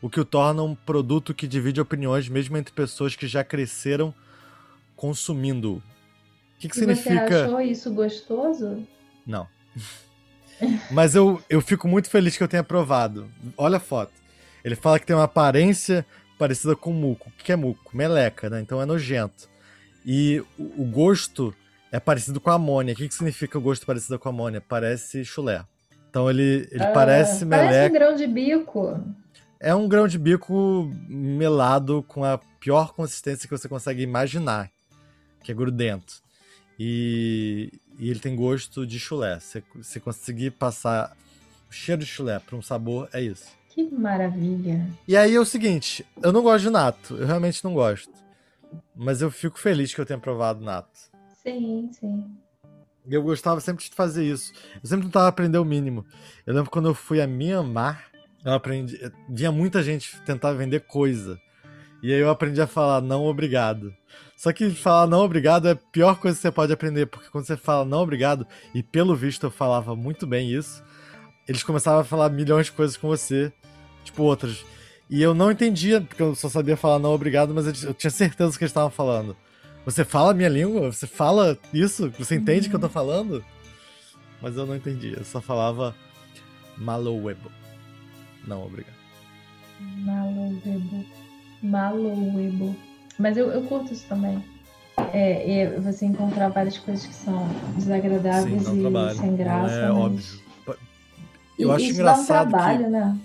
o 0.00 0.08
que 0.08 0.20
o 0.20 0.24
torna 0.24 0.62
um 0.62 0.74
produto 0.74 1.34
que 1.34 1.48
divide 1.48 1.80
opiniões 1.80 2.28
mesmo 2.28 2.56
entre 2.56 2.72
pessoas 2.72 3.16
que 3.16 3.26
já 3.26 3.42
cresceram 3.42 4.14
consumindo. 4.94 5.74
O 5.76 5.82
que, 6.58 6.68
que 6.68 6.76
E 6.76 6.78
significa? 6.78 7.28
Você 7.28 7.34
achou 7.34 7.60
isso 7.60 7.92
gostoso? 7.92 8.86
Não. 9.26 9.46
Mas 10.90 11.14
eu, 11.14 11.42
eu 11.50 11.60
fico 11.60 11.86
muito 11.86 12.08
feliz 12.08 12.36
que 12.36 12.42
eu 12.42 12.48
tenha 12.48 12.64
provado. 12.64 13.30
Olha 13.56 13.76
a 13.76 13.80
foto. 13.80 14.12
Ele 14.64 14.74
fala 14.74 14.98
que 14.98 15.06
tem 15.06 15.14
uma 15.14 15.24
aparência 15.24 16.04
parecida 16.38 16.74
com 16.74 16.92
muco. 16.92 17.28
O 17.28 17.42
que 17.44 17.52
é 17.52 17.56
muco? 17.56 17.96
Meleca, 17.96 18.48
né? 18.48 18.60
Então 18.60 18.80
é 18.80 18.86
nojento. 18.86 19.48
E 20.04 20.42
o, 20.58 20.82
o 20.82 20.84
gosto 20.84 21.54
é 21.92 22.00
parecido 22.00 22.40
com 22.40 22.50
amônia. 22.50 22.94
O 22.94 22.96
que, 22.96 23.08
que 23.08 23.14
significa 23.14 23.58
o 23.58 23.60
gosto 23.60 23.86
parecido 23.86 24.18
com 24.18 24.28
amônia? 24.28 24.60
Parece 24.60 25.24
chulé. 25.24 25.64
Então 26.08 26.30
ele, 26.30 26.68
ele 26.70 26.82
Ah, 26.82 26.92
parece 26.92 27.44
meleca. 27.44 27.68
Parece 27.68 27.90
um 27.90 27.92
grão 27.92 28.16
de 28.16 28.26
bico. 28.26 29.04
É 29.60 29.74
um 29.74 29.88
grão 29.88 30.08
de 30.08 30.18
bico 30.18 30.90
melado 31.08 32.02
com 32.08 32.24
a 32.24 32.38
pior 32.60 32.92
consistência 32.92 33.48
que 33.48 33.56
você 33.56 33.68
consegue 33.68 34.02
imaginar, 34.02 34.70
que 35.42 35.52
é 35.52 35.54
grudento. 35.54 36.22
E, 36.78 37.72
e 37.98 38.10
ele 38.10 38.20
tem 38.20 38.36
gosto 38.36 38.86
de 38.86 38.98
chulé. 38.98 39.38
Se 39.40 39.62
você 39.74 39.98
conseguir 40.00 40.52
passar 40.52 41.16
o 41.68 41.72
cheiro 41.72 42.02
de 42.02 42.06
chulé 42.06 42.38
para 42.38 42.56
um 42.56 42.62
sabor, 42.62 43.08
é 43.12 43.22
isso. 43.22 43.46
Que 43.68 43.84
maravilha. 43.90 44.86
E 45.06 45.16
aí 45.16 45.34
é 45.34 45.40
o 45.40 45.44
seguinte, 45.44 46.04
eu 46.22 46.32
não 46.32 46.42
gosto 46.42 46.64
de 46.64 46.70
nato, 46.70 47.16
eu 47.16 47.26
realmente 47.26 47.62
não 47.62 47.74
gosto. 47.74 48.12
Mas 48.94 49.20
eu 49.20 49.30
fico 49.30 49.58
feliz 49.58 49.94
que 49.94 50.00
eu 50.00 50.06
tenha 50.06 50.18
provado 50.18 50.64
nato. 50.64 50.98
Sim, 51.42 51.90
sim. 51.92 52.24
Eu 53.08 53.22
gostava 53.22 53.60
sempre 53.60 53.84
de 53.84 53.90
fazer 53.94 54.24
isso. 54.24 54.52
Eu 54.82 54.88
sempre 54.88 55.06
tentava 55.06 55.28
aprender 55.28 55.58
o 55.58 55.64
mínimo. 55.64 56.04
Eu 56.44 56.54
lembro 56.54 56.70
quando 56.70 56.88
eu 56.88 56.94
fui 56.94 57.20
a 57.20 57.26
Myanmar, 57.26 58.10
eu 58.44 58.52
aprendi. 58.52 58.98
Vinha 59.28 59.52
muita 59.52 59.82
gente 59.82 60.20
tentar 60.22 60.52
vender 60.54 60.80
coisa. 60.80 61.40
E 62.02 62.12
aí 62.12 62.20
eu 62.20 62.30
aprendi 62.30 62.60
a 62.60 62.66
falar 62.66 63.00
não 63.00 63.24
obrigado. 63.24 63.94
Só 64.36 64.52
que 64.52 64.70
falar 64.70 65.06
não 65.06 65.20
obrigado 65.20 65.66
é 65.66 65.72
a 65.72 65.76
pior 65.76 66.16
coisa 66.16 66.36
que 66.36 66.42
você 66.42 66.50
pode 66.50 66.72
aprender, 66.72 67.06
porque 67.06 67.30
quando 67.30 67.46
você 67.46 67.56
fala 67.56 67.84
não 67.84 68.02
obrigado, 68.02 68.46
e 68.74 68.82
pelo 68.82 69.16
visto 69.16 69.46
eu 69.46 69.50
falava 69.50 69.96
muito 69.96 70.26
bem 70.26 70.52
isso, 70.52 70.84
eles 71.48 71.62
começavam 71.62 72.00
a 72.00 72.04
falar 72.04 72.28
milhões 72.28 72.66
de 72.66 72.72
coisas 72.72 72.96
com 72.96 73.08
você, 73.08 73.50
tipo 74.04 74.22
outras. 74.22 74.64
E 75.08 75.22
eu 75.22 75.34
não 75.34 75.50
entendia, 75.50 76.00
porque 76.00 76.22
eu 76.22 76.34
só 76.34 76.48
sabia 76.48 76.76
falar 76.76 76.98
não 76.98 77.12
obrigado, 77.12 77.54
mas 77.54 77.82
eu 77.82 77.94
tinha 77.94 78.10
certeza 78.10 78.58
que 78.58 78.64
eles 78.64 78.70
estavam 78.70 78.90
falando. 78.90 79.36
Você 79.84 80.04
fala 80.04 80.32
a 80.32 80.34
minha 80.34 80.48
língua? 80.48 80.92
Você 80.92 81.06
fala 81.06 81.56
isso? 81.72 82.10
Você 82.18 82.34
entende 82.34 82.66
o 82.66 82.70
que 82.70 82.76
eu 82.76 82.80
tô 82.80 82.88
falando? 82.88 83.44
Mas 84.42 84.56
eu 84.56 84.66
não 84.66 84.74
entendi. 84.74 85.14
Eu 85.16 85.24
só 85.24 85.40
falava 85.40 85.94
malowebo. 86.76 87.50
Não, 88.46 88.66
obrigado. 88.66 88.96
Malouebo. 89.80 91.06
Malouebo. 91.62 92.74
Mas 93.18 93.36
eu, 93.36 93.50
eu 93.50 93.62
curto 93.62 93.92
isso 93.92 94.06
também. 94.08 94.42
É, 95.12 95.60
é 95.60 95.80
você 95.80 96.06
encontrar 96.06 96.48
várias 96.48 96.78
coisas 96.78 97.06
que 97.06 97.14
são 97.14 97.48
desagradáveis 97.76 98.62
Sim, 98.64 98.70
um 98.70 98.76
e 98.78 98.80
trabalho. 98.82 99.16
sem 99.18 99.36
graça. 99.36 99.74
não 99.76 99.84
é 99.84 99.88
mas- 99.92 99.96
óbvio. 99.98 100.46
Eu 101.58 101.70
E 101.70 101.72
acho 101.72 101.84
isso 101.84 101.94
engraçado 101.94 102.50
dá 102.50 102.56
um 102.56 102.60
trabalho, 102.60 102.84
que, 102.84 102.90
né? 102.90 103.18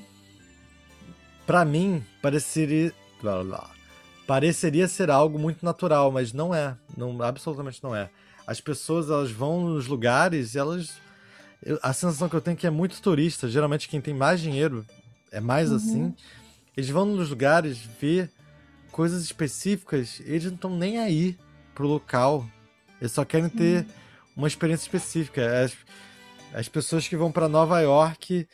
pra 1.45 1.65
mim, 1.65 2.03
pareceria. 2.21 2.93
blá, 3.21 3.35
blá, 3.35 3.43
blá. 3.43 3.69
Pareceria 4.27 4.88
ser 4.88 5.09
algo 5.11 5.38
muito 5.38 5.65
natural, 5.65 6.11
mas 6.11 6.31
não 6.31 6.55
é. 6.55 6.75
Não, 6.95 7.21
absolutamente 7.21 7.83
não 7.83 7.93
é. 7.95 8.09
As 8.47 8.61
pessoas, 8.61 9.09
elas 9.09 9.31
vão 9.31 9.65
nos 9.67 9.88
lugares 9.88 10.55
e 10.55 10.59
elas. 10.59 10.93
eu- 11.63 11.77
a 11.83 11.91
sensação 11.93 12.29
que 12.29 12.35
eu 12.35 12.41
tenho 12.41 12.53
é 12.53 12.57
que 12.57 12.65
é 12.67 12.69
muito 12.69 13.01
turista. 13.01 13.50
Geralmente 13.50 13.89
quem 13.89 14.00
tem 14.00 14.13
mais 14.13 14.39
dinheiro 14.39 14.85
é 15.31 15.39
mais 15.41 15.69
Uhum. 15.69 15.75
assim. 15.75 16.15
Eles 16.75 16.89
vão 16.89 17.05
nos 17.05 17.29
lugares 17.29 17.79
ver 17.99 18.31
coisas 18.91 19.23
específicas, 19.23 20.21
eles 20.25 20.45
não 20.45 20.55
estão 20.55 20.77
nem 20.77 20.99
aí 20.99 21.37
pro 21.73 21.87
local. 21.87 22.45
Eles 22.99 23.11
só 23.11 23.25
querem 23.25 23.49
ter 23.49 23.85
uma 24.35 24.47
experiência 24.47 24.83
específica. 24.83 25.63
As, 25.63 25.75
as 26.53 26.69
pessoas 26.69 27.07
que 27.07 27.17
vão 27.17 27.31
para 27.31 27.49
Nova 27.49 27.79
York 27.79 28.47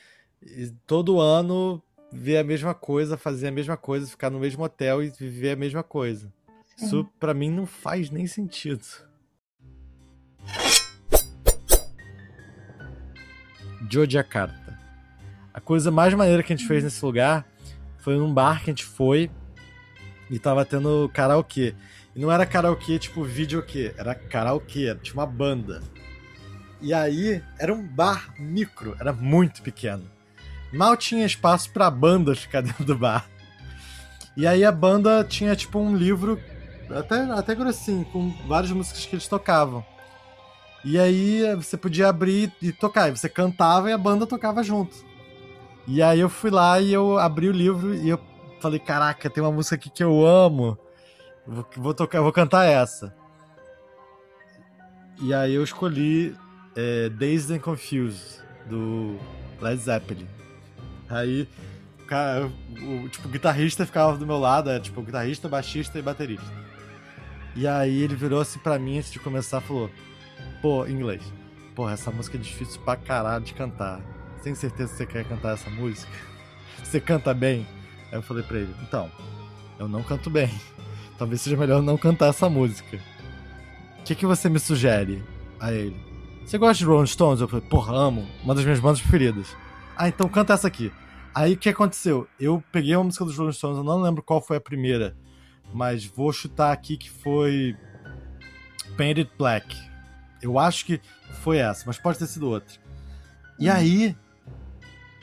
todo 0.86 1.20
ano 1.20 1.82
ver 2.12 2.38
a 2.38 2.44
mesma 2.44 2.74
coisa, 2.74 3.18
fazer 3.18 3.48
a 3.48 3.52
mesma 3.52 3.76
coisa, 3.76 4.08
ficar 4.08 4.30
no 4.30 4.40
mesmo 4.40 4.64
hotel 4.64 5.04
e 5.04 5.10
viver 5.10 5.52
a 5.52 5.56
mesma 5.56 5.84
coisa. 5.84 6.32
Isso 6.78 7.04
pra 7.20 7.34
mim 7.34 7.52
não 7.52 7.66
faz 7.66 8.10
nem 8.10 8.28
sentido. 8.28 8.86
Yogyakarta. 13.92 14.78
A 15.54 15.60
coisa 15.60 15.90
mais 15.90 16.14
maneira 16.14 16.44
que 16.44 16.54
a 16.54 16.56
gente 16.56 16.68
fez 16.68 16.84
nesse 16.84 17.04
lugar 17.04 17.46
foi 17.98 18.18
num 18.18 18.34
bar 18.34 18.64
que 18.64 18.70
a 18.70 18.74
gente 18.74 18.86
foi 18.86 19.30
e 20.30 20.40
tava 20.40 20.66
tendo 20.66 21.10
karaokê. 21.14 21.76
E 22.16 22.20
não 22.20 22.32
era 22.32 22.46
karaokê 22.46 22.98
tipo 23.00 23.24
videokê, 23.24 23.94
era 23.98 24.16
karaokê, 24.16 24.96
tinha 25.02 25.14
uma 25.14 25.26
banda. 25.26 25.82
E 26.82 26.94
aí 26.94 27.42
era 27.58 27.74
um 27.74 27.86
bar 27.86 28.34
micro, 28.38 28.96
era 29.00 29.12
muito 29.12 29.62
pequeno. 29.62 30.10
Mal 30.72 30.98
tinha 30.98 31.26
espaço 31.26 31.70
pra 31.72 31.90
banda 31.90 32.36
ficar 32.36 32.62
dentro 32.64 32.84
do 32.84 32.98
bar. 32.98 33.28
E 34.36 34.46
aí 34.46 34.64
a 34.64 34.72
banda 34.72 35.24
tinha 35.24 35.56
tipo 35.56 35.80
um 35.80 35.96
livro 35.96 36.40
até, 36.90 37.22
até 37.32 37.56
grossinho, 37.56 38.06
com 38.06 38.30
várias 38.48 38.72
músicas 38.72 39.06
que 39.06 39.16
eles 39.16 39.28
tocavam. 39.28 39.84
E 40.86 41.00
aí 41.00 41.56
você 41.56 41.76
podia 41.76 42.08
abrir 42.08 42.52
e 42.62 42.72
tocar, 42.72 43.10
e 43.10 43.18
você 43.18 43.28
cantava 43.28 43.90
e 43.90 43.94
a 43.94 43.98
banda 43.98 44.28
tocava 44.28 44.64
junto. 44.64 44.96
E 45.88 46.04
aí 46.04 46.20
eu 46.20 46.30
fui 46.30 46.50
lá 46.50 46.82
e 46.82 46.92
eu 46.92 47.18
abri 47.18 47.48
o 47.48 47.54
livro 47.54 47.96
e 47.96 48.10
eu 48.10 48.20
falei, 48.60 48.78
caraca, 48.78 49.30
tem 49.30 49.42
uma 49.42 49.52
música 49.52 49.76
aqui 49.76 49.90
que 49.90 50.04
eu 50.04 50.26
amo. 50.26 50.78
Vou, 51.48 51.66
vou 51.78 51.94
tocar, 51.94 52.22
vou 52.22 52.34
cantar 52.34 52.66
essa. 52.66 53.16
E 55.22 55.34
aí 55.34 55.54
eu 55.54 55.64
escolhi 55.64 56.36
é, 56.76 57.10
Dazed 57.10 57.54
and 57.54 57.60
Confused, 57.60 58.42
do 58.70 59.18
Led 59.62 59.82
Zeppelin. 59.82 60.28
Aí, 61.10 61.48
o, 63.06 63.10
tipo, 63.10 63.28
o 63.28 63.32
guitarrista 63.32 63.86
ficava 63.86 64.18
do 64.18 64.28
meu 64.28 64.38
lado, 64.38 64.70
era, 64.70 64.80
tipo, 64.80 65.02
guitarrista, 65.02 65.48
baixista 65.48 65.98
e 65.98 66.02
baterista. 66.02 66.46
E 67.56 67.66
aí 67.66 68.04
ele 68.04 68.16
virou 68.16 68.42
assim 68.42 68.60
pra 68.60 68.78
mim 68.78 68.98
antes 68.98 69.12
de 69.12 69.20
começar 69.20 69.62
falou: 69.62 69.90
Pô, 70.62 70.86
inglês. 70.86 71.24
Porra, 71.74 71.94
essa 71.94 72.12
música 72.12 72.38
é 72.38 72.40
difícil 72.40 72.80
pra 72.82 72.96
caralho 72.96 73.44
de 73.44 73.54
cantar. 73.54 74.02
Tem 74.48 74.56
certeza 74.56 74.92
que 74.94 74.98
você 75.00 75.06
quer 75.06 75.26
cantar 75.26 75.56
essa 75.56 75.70
música? 75.70 76.10
Você 76.82 77.02
canta 77.02 77.34
bem? 77.34 77.68
Aí 78.10 78.18
eu 78.18 78.22
falei 78.22 78.44
pra 78.44 78.58
ele: 78.60 78.74
Então, 78.82 79.12
eu 79.78 79.90
não 79.90 80.02
canto 80.02 80.30
bem. 80.30 80.50
Talvez 81.18 81.42
seja 81.42 81.58
melhor 81.58 81.82
não 81.82 81.98
cantar 81.98 82.28
essa 82.28 82.50
música. 82.50 82.98
O 84.00 84.04
que, 84.04 84.16
que 84.16 84.26
você 84.26 84.48
me 84.48 84.58
sugere? 84.58 85.22
A 85.60 85.74
ele: 85.74 86.02
Você 86.46 86.58
gosta 86.58 86.78
de 86.78 86.86
Rolling 86.86 87.08
Stones? 87.08 87.42
Eu 87.42 87.50
falei: 87.50 87.66
Porra, 87.68 87.94
amo. 87.94 88.26
Uma 88.42 88.56
das 88.56 88.64
minhas 88.64 88.80
bandas 88.80 89.02
preferidas. 89.02 89.54
Ah, 89.98 90.08
então 90.08 90.30
canta 90.30 90.54
essa 90.54 90.70
aqui. 90.70 90.94
Aí 91.36 91.52
o 91.52 91.58
que 91.58 91.68
aconteceu? 91.68 92.26
Eu 92.40 92.64
peguei 92.72 92.96
uma 92.96 93.04
música 93.04 93.26
dos 93.26 93.38
Rolling 93.38 93.52
Stones, 93.52 93.78
eu 93.78 93.84
não 93.84 94.02
lembro 94.02 94.24
qual 94.24 94.42
foi 94.42 94.56
a 94.56 94.62
primeira, 94.62 95.18
mas 95.74 96.06
vou 96.06 96.32
chutar 96.32 96.72
aqui 96.72 96.96
que 96.96 97.10
foi 97.10 97.76
Painted 98.96 99.30
Black. 99.38 99.76
Eu 100.42 100.58
acho 100.58 100.86
que 100.86 101.02
foi 101.42 101.58
essa, 101.58 101.84
mas 101.86 101.98
pode 101.98 102.18
ter 102.18 102.28
sido 102.28 102.48
outra. 102.48 102.80
E 103.60 103.70
aí, 103.70 104.16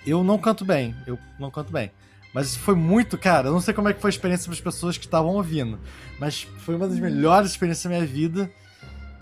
eu 0.06 0.22
não 0.24 0.38
canto 0.38 0.64
bem, 0.64 0.94
eu 1.06 1.18
não 1.38 1.50
canto 1.50 1.72
bem. 1.72 1.90
Mas 2.32 2.56
foi 2.56 2.74
muito, 2.74 3.16
cara, 3.16 3.48
eu 3.48 3.52
não 3.52 3.60
sei 3.60 3.72
como 3.72 3.88
é 3.88 3.92
que 3.92 4.00
foi 4.00 4.08
a 4.08 4.12
experiência 4.12 4.46
para 4.46 4.54
as 4.54 4.60
pessoas 4.60 4.98
que 4.98 5.04
estavam 5.04 5.34
ouvindo, 5.34 5.78
mas 6.18 6.42
foi 6.58 6.74
uma 6.74 6.88
das 6.88 6.98
melhores 6.98 7.52
experiências 7.52 7.84
da 7.84 7.90
minha 7.90 8.06
vida 8.06 8.50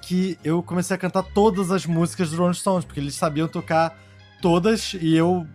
que 0.03 0.39
eu 0.43 0.63
comecei 0.63 0.95
a 0.97 0.99
cantar 0.99 1.23
todas 1.23 1.71
as 1.71 1.87
músicas 1.87 2.31
do 2.31 2.37
Rolling 2.37 2.55
Stones, 2.55 2.85
porque 2.85 2.99
eles 2.99 3.15
sabiam 3.15 3.47
tocar 3.47 3.97
todas 4.41 4.95
e 5.01 5.15
eu 5.15 5.47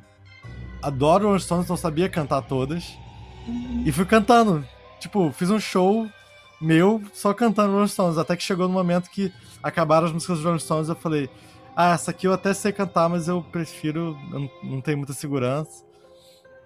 adoro 0.81 1.25
Rolling 1.25 1.39
Stones, 1.39 1.65
então 1.65 1.75
sabia 1.75 2.07
cantar 2.07 2.41
todas. 2.43 2.95
E 3.85 3.91
fui 3.91 4.05
cantando. 4.05 4.65
Tipo, 4.99 5.31
fiz 5.31 5.49
um 5.49 5.59
show 5.59 6.07
meu 6.59 7.01
só 7.13 7.33
cantando 7.33 7.73
Rolling 7.73 7.87
Stones. 7.87 8.17
Até 8.17 8.35
que 8.35 8.43
chegou 8.43 8.67
no 8.67 8.73
momento 8.73 9.09
que 9.09 9.31
acabaram 9.61 10.07
as 10.07 10.13
músicas 10.13 10.37
dos 10.37 10.45
Rolling 10.45 10.59
Stones, 10.59 10.89
eu 10.89 10.95
falei, 10.95 11.29
ah, 11.79 11.93
essa 11.93 12.09
aqui 12.09 12.25
eu 12.25 12.33
até 12.33 12.55
sei 12.55 12.71
cantar, 12.71 13.07
mas 13.07 13.27
eu 13.27 13.39
prefiro, 13.39 14.17
eu 14.33 14.49
não, 14.63 14.81
tenho 14.81 14.97
muita 14.97 15.13
segurança. 15.13 15.85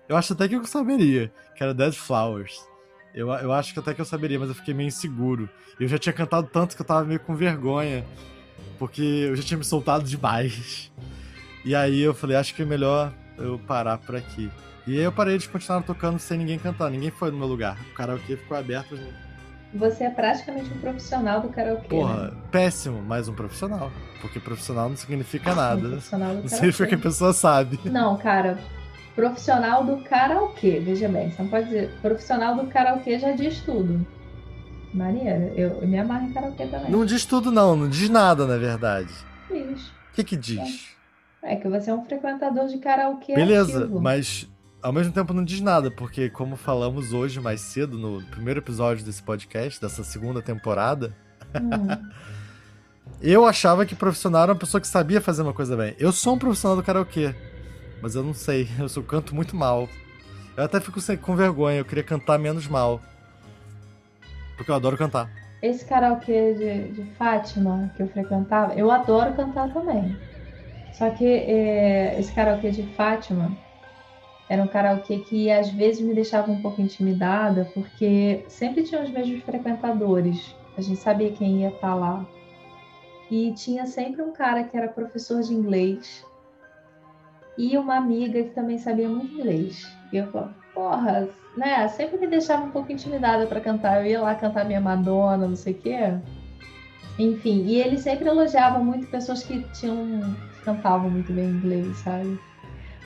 Eu 0.08 0.16
acho 0.16 0.32
até 0.32 0.48
que 0.48 0.56
eu 0.56 0.64
saberia, 0.64 1.30
que 1.54 1.62
era 1.62 1.74
Dead 1.74 1.94
Flowers. 1.94 2.66
Eu, 3.14 3.28
eu 3.28 3.52
acho 3.52 3.74
que 3.74 3.80
até 3.80 3.94
que 3.94 4.00
eu 4.00 4.06
saberia, 4.06 4.40
mas 4.40 4.48
eu 4.48 4.56
fiquei 4.56 4.74
meio 4.74 4.88
inseguro. 4.88 5.50
Eu 5.78 5.90
já 5.90 5.98
tinha 5.98 6.14
cantado 6.14 6.48
tanto 6.48 6.78
que 6.78 6.82
eu 6.82 6.86
tava 6.86 7.04
meio 7.04 7.20
com 7.20 7.36
vergonha, 7.36 8.06
porque 8.80 9.02
eu 9.02 9.36
já 9.36 9.44
tinha 9.44 9.58
me 9.58 9.66
soltado 9.66 10.06
demais. 10.06 10.90
E 11.64 11.76
aí 11.76 12.02
eu 12.02 12.12
falei, 12.12 12.36
acho 12.36 12.56
que 12.56 12.64
é 12.64 12.66
melhor 12.66 13.14
eu 13.38 13.60
parar 13.60 14.00
por 14.00 14.16
aqui. 14.16 14.50
E 14.88 14.98
aí 14.98 15.04
eu 15.04 15.12
parei 15.12 15.38
de 15.38 15.48
continuar 15.48 15.84
tocando 15.84 16.18
sem 16.18 16.40
ninguém 16.40 16.58
cantar, 16.58 16.90
ninguém 16.90 17.12
foi 17.12 17.30
no 17.30 17.38
meu 17.38 17.46
lugar. 17.46 17.80
O 17.92 17.94
karaokê 17.94 18.36
ficou 18.36 18.58
aberto. 18.58 18.98
Você 19.74 20.04
é 20.04 20.10
praticamente 20.10 20.70
um 20.74 20.80
profissional 20.80 21.40
do 21.40 21.50
karaokê. 21.50 21.88
Porra, 21.88 22.32
né? 22.32 22.38
péssimo, 22.52 23.02
mas 23.02 23.30
um 23.30 23.34
profissional. 23.34 23.92
Porque 24.20 24.40
profissional 24.40 24.90
não 24.90 24.98
significa 24.98 25.56
nada. 25.56 25.88
Um 25.88 25.92
profissional 25.92 26.36
do 26.36 26.42
não 26.42 26.48
significa 26.50 26.88
que 26.88 26.96
a 26.96 26.98
pessoa 26.98 27.34
sabe. 27.34 27.80
Não, 27.86 28.18
cara. 28.18 28.58
Profissional 29.16 29.84
do 29.84 29.98
karaokê, 30.04 30.80
veja 30.80 31.08
bem, 31.08 31.32
você 31.32 31.42
não 31.42 31.50
pode 31.50 31.66
dizer. 31.66 31.92
Profissional 32.02 32.56
do 32.56 32.68
karaokê 32.68 33.20
já 33.20 33.32
diz 33.32 33.62
tudo. 33.62 34.06
Maneiro, 34.94 35.54
eu, 35.56 35.70
eu 35.82 35.88
me 35.88 35.98
amarro 35.98 36.28
em 36.28 36.34
karaokê 36.34 36.66
também. 36.68 36.92
Não 36.92 37.06
diz 37.06 37.26
tudo, 37.26 37.52
não, 37.52 37.76
não 37.76 37.90
diz 37.90 38.10
nada, 38.10 38.46
na 38.46 38.58
verdade. 38.58 39.14
Diz. 39.50 39.88
O 39.88 40.14
que 40.14 40.24
que 40.24 40.36
diz? 40.36 40.96
É, 41.42 41.54
é 41.54 41.56
que 41.56 41.68
você 41.68 41.90
é 41.90 41.94
um 41.94 42.04
frequentador 42.04 42.68
de 42.68 42.78
karaokê. 42.78 43.36
Beleza, 43.36 43.86
ativo. 43.86 44.02
mas 44.02 44.50
ao 44.82 44.92
mesmo 44.92 45.14
tempo 45.14 45.34
não 45.34 45.44
diz 45.44 45.62
nada, 45.62 45.92
porque 45.92 46.30
como 46.30 46.56
falamos 46.56 47.14
hoje 47.14 47.40
mais 47.40 47.62
cedo, 47.62 47.98
no 47.98 48.22
primeiro 48.28 48.60
episódio 48.60 49.06
desse 49.06 49.22
podcast, 49.22 49.80
dessa 49.82 50.04
segunda 50.04 50.42
temporada, 50.42 51.16
Hum. 51.56 52.10
eu 53.22 53.46
achava 53.46 53.86
que 53.86 53.94
profissional 53.96 54.44
era 54.44 54.54
uma 54.54 54.58
pessoa 54.60 54.80
que 54.80 54.88
sabia 54.88 55.20
fazer 55.22 55.42
uma 55.42 55.54
coisa 55.54 55.76
bem. 55.76 55.96
Eu 56.00 56.12
sou 56.12 56.36
um 56.36 56.40
profissional 56.40 56.78
do 56.78 56.84
karaokê, 56.84 57.36
mas 58.02 58.16
eu 58.16 58.24
não 58.24 58.34
sei, 58.34 58.68
eu 58.80 58.88
só 58.90 59.02
canto 59.02 59.36
muito 59.36 59.56
mal. 59.56 59.88
Eu 60.56 60.64
até 60.64 60.80
fico 60.80 61.00
sem- 61.02 61.18
com 61.18 61.36
vergonha, 61.36 61.80
eu 61.80 61.86
queria 61.86 62.04
cantar 62.04 62.38
menos 62.40 62.68
mal. 62.68 63.02
Porque 64.56 64.70
eu 64.72 64.76
adoro 64.76 64.98
cantar. 64.98 65.30
Esse 65.62 65.86
karaokê 65.86 66.54
de, 66.54 66.88
de 66.94 67.12
Fátima 67.18 67.92
que 67.96 68.04
eu 68.04 68.08
frequentava, 68.10 68.74
eu 68.76 68.90
adoro 68.92 69.34
cantar 69.34 69.72
também. 69.74 70.18
Só 70.94 71.10
que 71.12 71.26
é, 71.26 72.20
esse 72.20 72.32
karaokê 72.34 72.72
de 72.72 72.84
Fátima 72.96 73.56
era 74.52 74.62
um 74.62 74.68
karaokê 74.68 75.20
que 75.20 75.50
às 75.50 75.70
vezes 75.70 76.02
me 76.02 76.14
deixava 76.14 76.52
um 76.52 76.62
pouco 76.62 76.82
intimidada, 76.82 77.72
porque 77.74 78.44
sempre 78.50 78.84
tinha 78.84 79.02
os 79.02 79.10
mesmos 79.10 79.42
frequentadores. 79.44 80.54
A 80.78 80.82
gente 80.82 81.00
sabia 81.00 81.32
quem 81.32 81.62
ia 81.62 81.70
estar 81.70 81.96
lá. 81.96 82.26
E 83.32 83.54
tinha 83.54 83.86
sempre 83.86 84.22
um 84.22 84.34
cara 84.34 84.66
que 84.66 84.76
era 84.76 84.90
professor 84.90 85.42
de 85.42 85.54
inglês 85.54 86.26
e 87.58 87.78
uma 87.78 87.96
amiga 87.96 88.44
que 88.44 88.50
também 88.50 88.78
sabia 88.78 89.08
muito 89.08 89.34
inglês. 89.36 89.90
E 90.12 90.18
eu 90.18 90.28
falava, 90.28 90.54
porra, 90.74 91.30
né? 91.56 91.88
Sempre 91.88 92.20
me 92.20 92.28
deixava 92.28 92.66
um 92.66 92.72
pouco 92.72 92.92
intimidada 92.92 93.48
para 93.48 93.62
cantar. 93.62 94.02
Eu 94.02 94.06
ia 94.06 94.22
lá 94.22 94.36
cantar 94.36 94.66
minha 94.66 94.82
Madonna, 94.82 95.48
não 95.48 95.56
sei 95.56 95.72
o 95.72 95.78
quê. 95.78 95.98
Enfim, 97.18 97.64
e 97.68 97.80
ele 97.80 97.98
sempre 97.98 98.28
elogiava 98.28 98.80
muito 98.80 99.08
pessoas 99.08 99.44
que 99.44 99.64
tinham 99.72 100.36
que 100.56 100.66
cantavam 100.66 101.10
muito 101.10 101.32
bem 101.32 101.46
inglês, 101.46 101.96
sabe? 102.00 102.38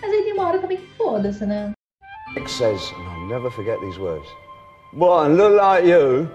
Mas 0.01 0.11
aí 0.11 0.23
tem 0.23 0.33
uma 0.33 0.47
hora 0.47 0.59
também 0.59 0.77
que 0.77 0.87
foda-se, 0.95 1.45
né? 1.45 1.71
Nick 2.35 2.49
says, 2.49 2.91
and 2.93 3.03
I'll 3.03 3.27
never 3.27 3.49
forget 3.51 3.79
these 3.79 3.99
words. 3.99 4.27
What, 4.93 5.31
look 5.31 5.55
like 5.55 5.87
you? 5.87 6.29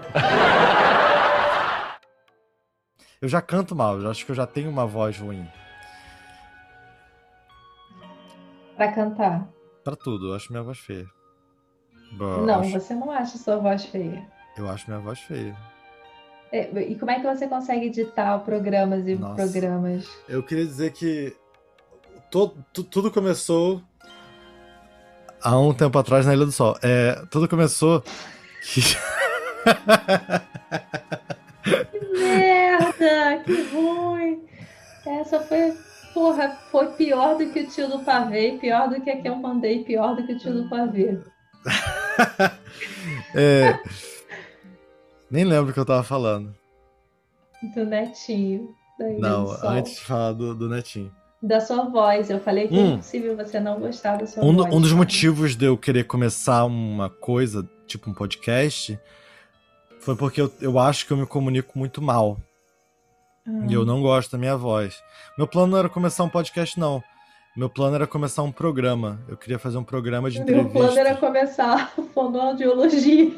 Eu 3.21 3.27
já 3.29 3.41
canto 3.41 3.75
mal, 3.75 3.99
eu 4.01 4.09
acho 4.09 4.25
que 4.25 4.31
eu 4.31 4.35
já 4.35 4.47
tenho 4.47 4.69
uma 4.69 4.85
voz 4.85 5.17
ruim. 5.19 5.47
Pra 8.75 8.91
cantar. 8.91 9.47
Pra 9.83 9.95
tudo, 9.95 10.29
eu 10.29 10.35
acho 10.35 10.51
minha 10.51 10.63
voz 10.63 10.79
feia. 10.79 11.05
Bom, 12.13 12.41
Não, 12.45 12.61
acho- 12.61 12.71
você 12.71 12.93
não 12.95 13.11
acha 13.11 13.37
sua 13.37 13.57
voz 13.57 13.85
feia. 13.85 14.25
Eu 14.57 14.67
acho 14.69 14.89
minha 14.89 14.99
voz 14.99 15.19
feia. 15.19 15.55
É, 16.51 16.69
E 16.81 16.97
como 16.99 17.11
é 17.11 17.19
que 17.19 17.25
você 17.25 17.47
consegue 17.47 17.85
editar 17.87 18.37
programas 18.39 19.07
e 19.07 19.15
Nossa. 19.15 19.35
programas? 19.35 20.05
Eu 20.27 20.43
queria 20.43 20.65
dizer 20.65 20.91
que 20.91 21.35
to- 22.31 22.57
tu- 22.73 22.83
tudo 22.83 23.11
começou 23.11 23.81
há 25.41 25.57
um 25.59 25.73
tempo 25.73 25.97
atrás 25.99 26.25
na 26.25 26.33
Ilha 26.33 26.45
do 26.45 26.51
Sol. 26.51 26.77
É, 26.81 27.21
tudo 27.29 27.47
começou 27.47 28.01
que 28.63 28.81
Que 31.91 31.99
merda! 32.17 33.43
Que 33.45 33.61
ruim! 33.71 34.43
Essa 35.05 35.39
foi, 35.41 35.73
porra, 36.13 36.57
foi 36.71 36.87
pior 36.93 37.37
do 37.37 37.49
que 37.49 37.61
o 37.61 37.67
tio 37.67 37.87
do 37.87 37.99
pavê, 37.99 38.57
pior 38.59 38.89
do 38.89 39.01
que 39.01 39.09
a 39.09 39.21
que 39.21 39.27
eu 39.27 39.35
mandei, 39.35 39.83
pior 39.83 40.15
do 40.15 40.25
que 40.25 40.33
o 40.33 40.37
tio 40.39 40.53
do 40.53 40.69
pavê. 40.69 41.19
é, 43.35 43.77
nem 45.29 45.43
lembro 45.43 45.71
o 45.71 45.73
que 45.73 45.79
eu 45.79 45.85
tava 45.85 46.03
falando. 46.03 46.55
Do 47.75 47.85
netinho. 47.85 48.75
Não, 49.19 49.51
antes 49.63 49.95
de 49.95 50.01
falar 50.01 50.33
do, 50.33 50.53
do 50.53 50.69
Netinho. 50.69 51.11
Da 51.41 51.59
sua 51.59 51.85
voz. 51.85 52.29
Eu 52.29 52.39
falei 52.39 52.67
que 52.67 52.77
é 52.77 52.79
Hum. 52.79 52.93
impossível 52.93 53.35
você 53.35 53.59
não 53.59 53.79
gostar 53.79 54.17
da 54.17 54.27
sua 54.27 54.43
Um, 54.43 54.55
voz. 54.55 54.73
um 54.73 54.79
dos 54.81 54.93
motivos 54.93 55.55
de 55.55 55.65
eu 55.65 55.75
querer 55.77 56.03
começar 56.03 56.65
uma 56.65 57.09
coisa, 57.09 57.67
tipo 57.87 58.09
um 58.09 58.13
podcast, 58.13 58.99
foi 59.99 60.15
porque 60.15 60.41
eu, 60.41 60.51
eu 60.61 60.77
acho 60.77 61.05
que 61.07 61.13
eu 61.13 61.17
me 61.17 61.25
comunico 61.25 61.77
muito 61.79 62.01
mal. 62.01 62.37
Ah. 63.47 63.65
E 63.67 63.73
eu 63.73 63.83
não 63.85 64.01
gosto 64.01 64.31
da 64.33 64.37
minha 64.37 64.55
voz. 64.55 65.01
Meu 65.37 65.47
plano 65.47 65.67
não 65.71 65.77
era 65.79 65.89
começar 65.89 66.23
um 66.23 66.29
podcast, 66.29 66.79
não. 66.79 67.03
Meu 67.57 67.69
plano 67.69 67.95
era 67.95 68.05
começar 68.07 68.43
um 68.43 68.51
programa. 68.51 69.19
Eu 69.27 69.35
queria 69.35 69.57
fazer 69.59 69.77
um 69.77 69.83
programa 69.83 70.29
de 70.29 70.37
Meu 70.39 70.47
entrevista. 70.47 70.77
plano 70.79 70.97
era 70.99 71.15
começar 71.15 71.91
fonoaudiologia. 72.13 73.31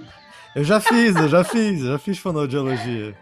Eu 0.56 0.64
já 0.64 0.80
fiz, 0.82 1.16
eu 1.16 1.30
já 1.30 1.44
fiz, 1.44 1.80
eu 1.82 1.94
já 1.94 1.98
fiz 1.98 2.20
fonoaudiologia. 2.20 3.16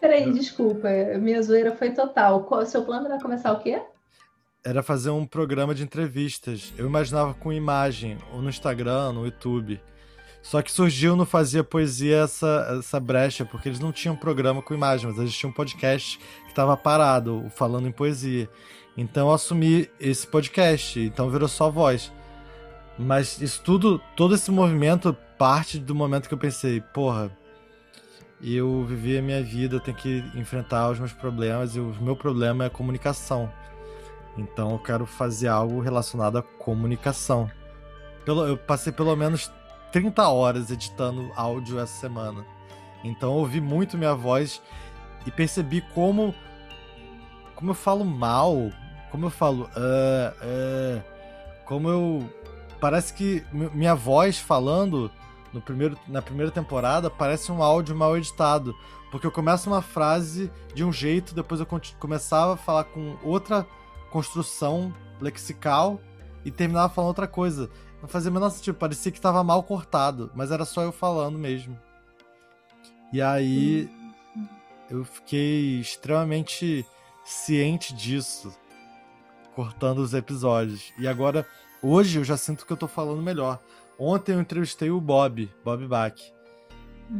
Peraí, 0.00 0.32
desculpa, 0.32 0.88
minha 1.20 1.42
zoeira 1.42 1.76
foi 1.76 1.90
total. 1.90 2.42
Qual, 2.44 2.64
seu 2.64 2.82
plano 2.82 3.06
era 3.06 3.20
começar 3.20 3.52
o 3.52 3.58
quê? 3.60 3.80
Era 4.64 4.82
fazer 4.82 5.10
um 5.10 5.24
programa 5.24 5.74
de 5.74 5.82
entrevistas. 5.82 6.72
Eu 6.76 6.86
imaginava 6.86 7.32
com 7.34 7.52
imagem, 7.52 8.18
ou 8.32 8.42
no 8.42 8.48
Instagram, 8.48 9.12
no 9.12 9.24
YouTube. 9.24 9.80
Só 10.42 10.62
que 10.62 10.70
surgiu 10.70 11.16
no 11.16 11.26
Fazia 11.26 11.62
Poesia 11.62 12.18
essa, 12.18 12.76
essa 12.78 13.00
brecha, 13.00 13.44
porque 13.44 13.68
eles 13.68 13.80
não 13.80 13.92
tinham 13.92 14.16
programa 14.16 14.62
com 14.62 14.74
imagem, 14.74 15.08
mas 15.08 15.18
eles 15.18 15.34
tinham 15.34 15.50
um 15.50 15.54
podcast 15.54 16.18
que 16.18 16.50
estava 16.50 16.76
parado, 16.76 17.50
Falando 17.54 17.88
em 17.88 17.92
Poesia. 17.92 18.48
Então 18.96 19.28
eu 19.28 19.34
assumi 19.34 19.88
esse 20.00 20.26
podcast, 20.26 20.98
então 20.98 21.30
virou 21.30 21.48
só 21.48 21.70
voz. 21.70 22.12
Mas 22.98 23.40
isso 23.40 23.62
tudo, 23.62 24.00
todo 24.16 24.34
esse 24.34 24.50
movimento 24.50 25.16
parte 25.38 25.78
do 25.78 25.94
momento 25.94 26.28
que 26.28 26.34
eu 26.34 26.38
pensei, 26.38 26.80
porra, 26.80 27.30
eu 28.42 28.84
vivi 28.84 29.16
a 29.16 29.22
minha 29.22 29.42
vida, 29.42 29.78
tenho 29.78 29.96
que 29.96 30.24
enfrentar 30.34 30.90
os 30.90 30.98
meus 30.98 31.12
problemas, 31.12 31.76
e 31.76 31.80
o 31.80 31.94
meu 32.00 32.16
problema 32.16 32.64
é 32.64 32.66
a 32.66 32.70
comunicação. 32.70 33.52
Então 34.38 34.70
eu 34.70 34.78
quero 34.78 35.04
fazer 35.04 35.48
algo 35.48 35.80
relacionado 35.80 36.38
à 36.38 36.42
comunicação. 36.42 37.50
Pelo, 38.24 38.46
eu 38.46 38.56
passei 38.56 38.92
pelo 38.92 39.14
menos 39.16 39.50
30 39.92 40.28
horas 40.28 40.70
editando 40.70 41.30
áudio 41.34 41.78
essa 41.80 41.98
semana. 42.00 42.44
Então 43.02 43.30
eu 43.30 43.38
ouvi 43.40 43.60
muito 43.60 43.98
minha 43.98 44.14
voz 44.14 44.62
e 45.26 45.30
percebi 45.30 45.80
como 45.94 46.34
como 47.56 47.72
eu 47.72 47.74
falo 47.74 48.04
mal, 48.04 48.70
como 49.10 49.26
eu 49.26 49.30
falo, 49.30 49.68
"ah, 49.76 50.32
ah", 50.40 51.02
como 51.66 51.88
eu 51.88 52.30
parece 52.80 53.12
que 53.14 53.44
mi- 53.52 53.70
minha 53.74 53.94
voz 53.96 54.38
falando 54.38 55.10
no 55.52 55.60
primeiro, 55.60 55.98
na 56.06 56.22
primeira 56.22 56.52
temporada 56.52 57.10
parece 57.10 57.50
um 57.50 57.60
áudio 57.60 57.96
mal 57.96 58.16
editado, 58.16 58.72
porque 59.10 59.26
eu 59.26 59.32
começo 59.32 59.68
uma 59.68 59.82
frase 59.82 60.52
de 60.72 60.84
um 60.84 60.92
jeito, 60.92 61.34
depois 61.34 61.58
eu 61.60 61.66
começava 61.98 62.54
a 62.54 62.56
falar 62.56 62.84
com 62.84 63.16
outra 63.24 63.66
construção 64.10 64.94
lexical 65.20 66.00
e 66.44 66.50
terminava 66.50 66.92
falando 66.92 67.08
outra 67.08 67.26
coisa. 67.26 67.70
Não 68.00 68.08
fazia 68.08 68.30
o 68.30 68.34
menor 68.34 68.50
sentido, 68.50 68.76
parecia 68.76 69.10
que 69.10 69.20
tava 69.20 69.42
mal 69.42 69.62
cortado, 69.62 70.30
mas 70.34 70.50
era 70.50 70.64
só 70.64 70.82
eu 70.82 70.92
falando 70.92 71.38
mesmo. 71.38 71.78
E 73.12 73.20
aí 73.20 73.90
eu 74.90 75.04
fiquei 75.04 75.80
extremamente 75.80 76.86
ciente 77.24 77.94
disso, 77.94 78.56
cortando 79.54 79.98
os 79.98 80.14
episódios. 80.14 80.92
E 80.98 81.08
agora, 81.08 81.46
hoje 81.82 82.18
eu 82.18 82.24
já 82.24 82.36
sinto 82.36 82.64
que 82.64 82.72
eu 82.72 82.76
tô 82.76 82.86
falando 82.86 83.20
melhor. 83.20 83.58
Ontem 83.98 84.32
eu 84.32 84.40
entrevistei 84.40 84.90
o 84.90 85.00
Bob, 85.00 85.52
Bob 85.64 85.86
Bach. 85.88 86.14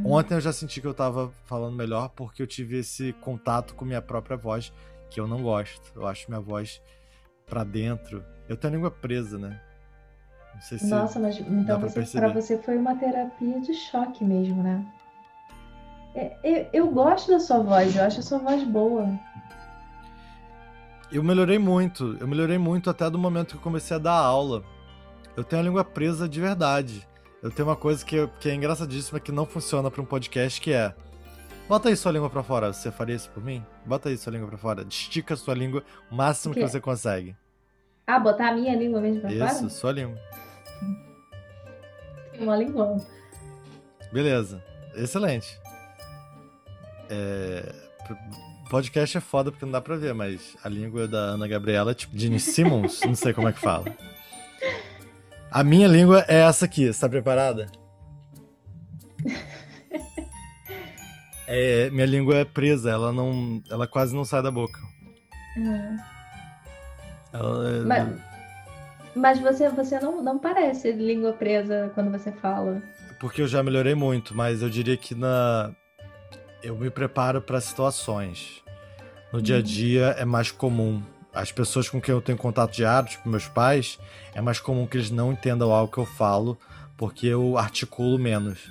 Ontem 0.05 0.35
eu 0.35 0.41
já 0.41 0.53
senti 0.53 0.81
que 0.81 0.87
eu 0.87 0.95
tava 0.95 1.33
falando 1.45 1.75
melhor 1.75 2.11
porque 2.11 2.43
eu 2.43 2.47
tive 2.47 2.79
esse 2.79 3.15
contato 3.15 3.75
com 3.75 3.85
minha 3.87 4.03
própria 4.03 4.37
voz, 4.37 4.73
que 5.11 5.21
eu 5.21 5.27
não 5.27 5.43
gosto. 5.43 5.93
Eu 5.95 6.07
acho 6.07 6.29
minha 6.29 6.41
voz 6.41 6.83
pra 7.47 7.65
dentro. 7.65 8.25
Eu 8.49 8.57
tenho 8.57 8.73
a 8.73 8.77
língua 8.77 8.91
presa, 8.91 9.39
né? 9.39 9.61
Não 10.55 10.61
sei 10.61 10.79
se. 10.79 10.87
Nossa, 10.87 11.19
mas 11.19 11.39
então 11.39 11.81
pra 11.81 12.29
você, 12.29 12.59
foi 12.59 12.77
uma 12.77 12.97
terapia 12.97 13.61
de 13.61 13.75
choque 13.75 14.25
mesmo, 14.25 14.63
né? 14.63 14.85
É, 16.15 16.37
eu, 16.43 16.67
eu 16.73 16.91
gosto 16.91 17.31
da 17.31 17.39
sua 17.39 17.61
voz, 17.61 17.95
eu 17.95 18.03
acho 18.03 18.21
a 18.21 18.23
sua 18.23 18.39
voz 18.39 18.65
boa. 18.65 19.09
Eu 21.11 21.23
melhorei 21.23 21.59
muito, 21.59 22.17
eu 22.21 22.27
melhorei 22.27 22.59
muito 22.59 22.91
até 22.91 23.09
do 23.09 23.19
momento 23.19 23.53
que 23.53 23.57
eu 23.57 23.61
comecei 23.61 23.97
a 23.97 24.01
dar 24.01 24.15
aula. 24.15 24.63
Eu 25.37 25.45
tenho 25.45 25.63
a 25.63 25.65
língua 25.65 25.85
presa 25.85 26.29
de 26.29 26.41
verdade. 26.41 27.07
Eu 27.43 27.51
tenho 27.51 27.69
uma 27.69 27.77
coisa 27.77 28.05
que, 28.05 28.27
que 28.41 28.51
é 28.51 28.55
engraçadíssima 28.55 29.21
que 29.21 29.31
não 29.31 29.47
funciona 29.47 29.91
para 29.91 30.03
um 30.03 30.05
podcast, 30.05 30.61
que 30.61 30.73
é 30.73 30.93
Bota 31.69 31.91
aí 31.91 31.97
sua 31.97 32.13
língua 32.13 32.31
pra 32.31 32.43
fora. 32.43 32.73
Você 32.73 32.91
faria 32.91 33.15
isso 33.15 33.29
por 33.31 33.45
mim? 33.45 33.65
Bota 33.85 34.09
aí 34.09 34.17
sua 34.17 34.33
língua 34.33 34.49
pra 34.49 34.57
fora. 34.57 34.87
Estica 34.89 35.37
sua 35.37 35.55
língua 35.55 35.85
o 36.11 36.15
máximo 36.15 36.55
que 36.55 36.63
você 36.63 36.81
consegue. 36.81 37.37
Ah, 38.07 38.19
botar 38.19 38.49
a 38.49 38.55
minha 38.55 38.75
língua 38.75 39.01
mesmo 39.03 39.21
pra 39.21 39.31
isso, 39.31 39.39
fora? 39.39 39.53
Isso, 39.53 39.71
sua 39.71 39.93
língua. 39.93 40.19
Uma 42.41 42.57
língua. 42.57 42.97
Beleza. 44.11 44.65
Excelente. 44.95 45.61
É... 47.11 47.71
Podcast 48.71 49.17
é 49.17 49.21
foda 49.21 49.51
porque 49.51 49.65
não 49.65 49.73
dá 49.73 49.81
pra 49.81 49.97
ver, 49.97 50.15
mas 50.15 50.57
a 50.63 50.69
língua 50.69 51.07
da 51.07 51.19
Ana 51.19 51.49
Gabriela 51.49 51.91
é 51.91 51.95
tipo 51.95 52.19
Gene 52.19 52.39
Simmons, 52.39 53.01
não 53.03 53.15
sei 53.15 53.33
como 53.33 53.49
é 53.49 53.53
que 53.53 53.61
fala. 53.61 53.87
A 55.51 55.65
minha 55.65 55.89
língua 55.89 56.25
é 56.29 56.41
essa 56.41 56.67
aqui, 56.67 56.93
você 56.93 57.01
tá 57.01 57.09
preparada? 57.09 57.71
É, 61.51 61.89
minha 61.89 62.05
língua 62.05 62.37
é 62.37 62.45
presa, 62.45 62.91
ela 62.91 63.11
não. 63.11 63.63
Ela 63.71 63.87
quase 63.87 64.15
não 64.15 64.23
sai 64.23 64.43
da 64.43 64.51
boca. 64.51 64.79
Uhum. 65.57 65.97
Ela 67.33 67.71
é... 67.71 67.81
Mas, 67.81 68.21
mas 69.17 69.41
você, 69.41 69.71
você 69.71 69.99
não, 69.99 70.23
não 70.23 70.39
parece 70.39 70.93
língua 70.93 71.33
presa 71.33 71.91
quando 71.95 72.11
você 72.11 72.31
fala. 72.31 72.83
Porque 73.19 73.41
eu 73.41 73.49
já 73.49 73.63
melhorei 73.63 73.95
muito, 73.95 74.37
mas 74.37 74.61
eu 74.61 74.69
diria 74.69 74.97
que 74.97 75.15
na. 75.15 75.73
Eu 76.63 76.77
me 76.77 76.91
preparo 76.91 77.41
para 77.41 77.63
situações. 77.63 78.63
No 79.33 79.41
dia 79.41 79.57
a 79.57 79.63
dia 79.63 80.17
é 80.19 80.27
mais 80.27 80.51
comum. 80.51 81.03
As 81.33 81.51
pessoas 81.51 81.89
com 81.89 81.99
quem 81.99 82.15
eu 82.15 82.21
tenho 82.21 82.37
contato 82.37 82.73
diário, 82.73 83.09
tipo 83.09 83.27
meus 83.29 83.49
pais, 83.49 83.99
é 84.35 84.43
mais 84.43 84.61
comum 84.61 84.87
que 84.87 84.99
eles 84.99 85.11
não 85.11 85.33
entendam 85.33 85.73
algo 85.73 85.93
que 85.93 85.99
eu 85.99 86.05
falo, 86.05 86.59
porque 86.97 87.27
eu 87.27 87.57
articulo 87.57 88.19
menos. 88.19 88.71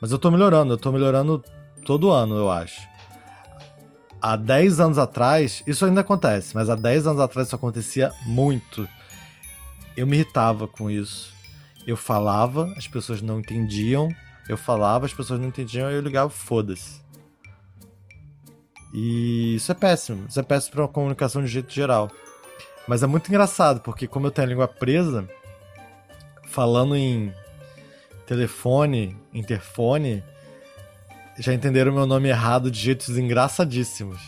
Mas 0.00 0.10
eu 0.10 0.18
tô 0.18 0.30
melhorando, 0.30 0.72
eu 0.72 0.78
tô 0.78 0.90
melhorando 0.90 1.44
todo 1.86 2.10
ano, 2.10 2.36
eu 2.36 2.50
acho. 2.50 2.86
Há 4.20 4.34
10 4.36 4.80
anos 4.80 4.98
atrás, 4.98 5.62
isso 5.66 5.86
ainda 5.86 6.00
acontece, 6.00 6.52
mas 6.52 6.68
há 6.68 6.74
10 6.74 7.06
anos 7.06 7.20
atrás 7.20 7.46
isso 7.46 7.54
acontecia 7.54 8.12
muito. 8.26 8.88
Eu 9.96 10.06
me 10.06 10.16
irritava 10.16 10.66
com 10.66 10.90
isso. 10.90 11.32
Eu 11.86 11.96
falava, 11.96 12.74
as 12.76 12.88
pessoas 12.88 13.22
não 13.22 13.38
entendiam. 13.38 14.08
Eu 14.48 14.56
falava, 14.56 15.06
as 15.06 15.14
pessoas 15.14 15.38
não 15.38 15.46
entendiam, 15.46 15.88
eu 15.88 16.00
ligava, 16.00 16.28
foda-se. 16.28 17.00
E 18.92 19.54
isso 19.54 19.70
é 19.70 19.74
péssimo. 19.74 20.26
Isso 20.28 20.40
é 20.40 20.42
péssimo 20.42 20.72
para 20.72 20.82
uma 20.82 20.88
comunicação 20.88 21.42
de 21.42 21.48
jeito 21.48 21.72
geral. 21.72 22.10
Mas 22.88 23.04
é 23.04 23.06
muito 23.06 23.28
engraçado, 23.28 23.80
porque 23.80 24.08
como 24.08 24.26
eu 24.26 24.30
tenho 24.32 24.46
a 24.46 24.50
língua 24.50 24.68
presa, 24.68 25.28
falando 26.48 26.96
em 26.96 27.32
telefone, 28.26 29.16
interfone, 29.32 30.24
já 31.38 31.52
entenderam 31.52 31.92
meu 31.92 32.06
nome 32.06 32.28
errado 32.28 32.70
de 32.70 32.78
jeitos 32.78 33.16
engraçadíssimos. 33.16 34.20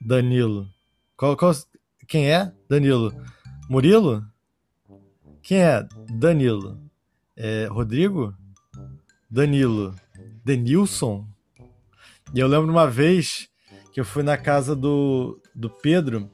Danilo. 0.00 0.68
Qual, 1.16 1.36
qual, 1.36 1.54
quem 2.06 2.30
é? 2.30 2.52
Danilo. 2.68 3.12
Murilo? 3.68 4.24
Quem 5.42 5.62
é? 5.62 5.86
Danilo. 6.10 6.80
É, 7.36 7.66
Rodrigo? 7.70 8.34
Danilo. 9.30 9.94
Denilson? 10.44 11.26
E 12.34 12.40
eu 12.40 12.48
lembro 12.48 12.70
uma 12.70 12.90
vez 12.90 13.48
que 13.92 14.00
eu 14.00 14.04
fui 14.04 14.22
na 14.22 14.36
casa 14.36 14.74
do, 14.74 15.40
do 15.54 15.70
Pedro 15.70 16.30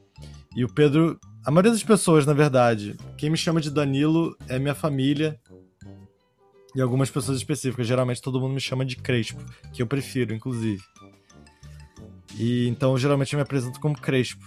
e 0.57 0.65
o 0.65 0.69
Pedro. 0.69 1.19
A 1.45 1.51
maioria 1.51 1.73
das 1.73 1.83
pessoas, 1.83 2.25
na 2.25 2.33
verdade, 2.33 2.97
quem 3.19 3.29
me 3.29 3.37
chama 3.37 3.61
de 3.61 3.71
Danilo 3.71 4.37
é 4.49 4.59
minha 4.59 4.75
família 4.75 5.39
e 6.75 6.81
algumas 6.81 7.11
pessoas 7.11 7.39
específicas. 7.39 7.87
Geralmente 7.87 8.21
todo 8.21 8.41
mundo 8.41 8.55
me 8.55 8.61
chama 8.61 8.85
de 8.85 8.97
Crespo, 8.97 9.43
que 9.73 9.83
eu 9.83 9.87
prefiro, 9.87 10.35
inclusive. 10.35 10.83
E 12.37 12.67
então 12.69 12.99
geralmente 12.99 13.33
eu 13.33 13.39
me 13.39 13.43
apresento 13.43 13.79
como 13.81 13.99
Crespo. 13.99 14.45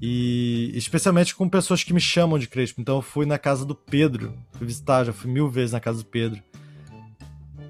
E 0.00 0.70
especialmente 0.74 1.34
com 1.34 1.48
pessoas 1.48 1.82
que 1.82 1.92
me 1.92 2.00
chamam 2.00 2.38
de 2.38 2.46
Crespo. 2.46 2.80
Então 2.80 2.96
eu 2.96 3.02
fui 3.02 3.26
na 3.26 3.38
casa 3.38 3.64
do 3.64 3.74
Pedro, 3.74 4.34
fui 4.52 4.66
visitar, 4.66 5.04
já 5.04 5.12
fui 5.12 5.30
mil 5.30 5.48
vezes 5.48 5.72
na 5.72 5.80
casa 5.80 5.98
do 5.98 6.04
Pedro. 6.04 6.42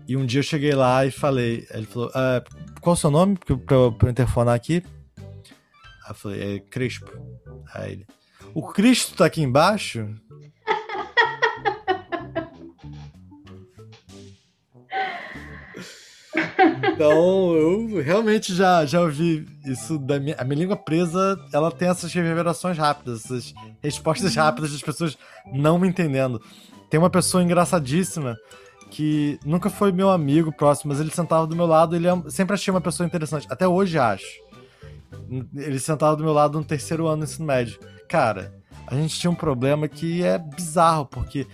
E 0.06 0.16
um 0.16 0.24
dia 0.24 0.40
eu 0.40 0.44
cheguei 0.44 0.72
lá 0.72 1.04
e 1.04 1.10
falei, 1.10 1.66
ele 1.70 1.86
falou, 1.86 2.10
ah, 2.14 2.42
qual 2.80 2.94
o 2.94 2.96
seu 2.96 3.10
nome? 3.10 3.36
Pra, 3.36 3.56
pra, 3.58 3.92
pra 3.92 4.08
eu 4.08 4.10
interfonar 4.10 4.54
aqui. 4.54 4.82
Aí 5.18 6.10
eu 6.10 6.14
falei, 6.14 6.56
é 6.56 6.60
Crespo. 6.60 7.10
Aí 7.74 7.92
ele, 7.92 8.06
o 8.54 8.66
Cristo 8.66 9.14
tá 9.16 9.26
aqui 9.26 9.42
embaixo? 9.42 10.08
Então, 16.92 17.54
eu 17.54 18.02
realmente 18.02 18.54
já, 18.54 18.84
já 18.84 19.00
ouvi 19.00 19.46
isso 19.64 19.98
da 19.98 20.18
minha. 20.18 20.36
A 20.38 20.44
minha 20.44 20.60
língua 20.60 20.76
presa, 20.76 21.38
ela 21.52 21.70
tem 21.70 21.88
essas 21.88 22.12
reverberações 22.12 22.76
rápidas, 22.76 23.24
essas 23.24 23.54
respostas 23.82 24.36
uhum. 24.36 24.42
rápidas 24.42 24.72
das 24.72 24.82
pessoas 24.82 25.16
não 25.52 25.78
me 25.78 25.88
entendendo. 25.88 26.40
Tem 26.90 26.98
uma 26.98 27.10
pessoa 27.10 27.42
engraçadíssima 27.42 28.36
que 28.90 29.38
nunca 29.44 29.68
foi 29.68 29.92
meu 29.92 30.10
amigo 30.10 30.50
próximo, 30.50 30.90
mas 30.90 31.00
ele 31.00 31.10
sentava 31.10 31.46
do 31.46 31.54
meu 31.54 31.66
lado, 31.66 31.94
ele 31.94 32.08
é 32.08 32.22
sempre 32.28 32.54
achei 32.54 32.72
uma 32.72 32.80
pessoa 32.80 33.06
interessante. 33.06 33.46
Até 33.50 33.68
hoje 33.68 33.98
acho. 33.98 34.26
Ele 35.54 35.78
sentava 35.78 36.16
do 36.16 36.24
meu 36.24 36.32
lado 36.32 36.58
no 36.58 36.64
terceiro 36.64 37.06
ano 37.06 37.18
do 37.18 37.24
ensino 37.24 37.46
médio. 37.46 37.78
Cara, 38.08 38.54
a 38.86 38.94
gente 38.94 39.18
tinha 39.18 39.30
um 39.30 39.34
problema 39.34 39.86
que 39.88 40.22
é 40.22 40.38
bizarro, 40.38 41.06
porque 41.06 41.46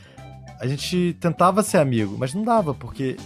a 0.60 0.66
gente 0.66 1.16
tentava 1.20 1.62
ser 1.62 1.78
amigo, 1.78 2.16
mas 2.18 2.32
não 2.32 2.42
dava, 2.42 2.72
porque 2.72 3.16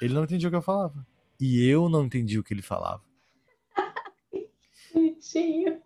ele 0.00 0.14
não 0.14 0.24
entendia 0.24 0.48
o 0.48 0.50
que 0.50 0.56
eu 0.56 0.62
falava 0.62 1.06
e 1.40 1.66
eu 1.68 1.88
não 1.88 2.04
entendi 2.04 2.38
o 2.38 2.44
que 2.44 2.52
ele 2.54 2.62
falava. 2.62 3.02
Bonitinho. 4.92 5.80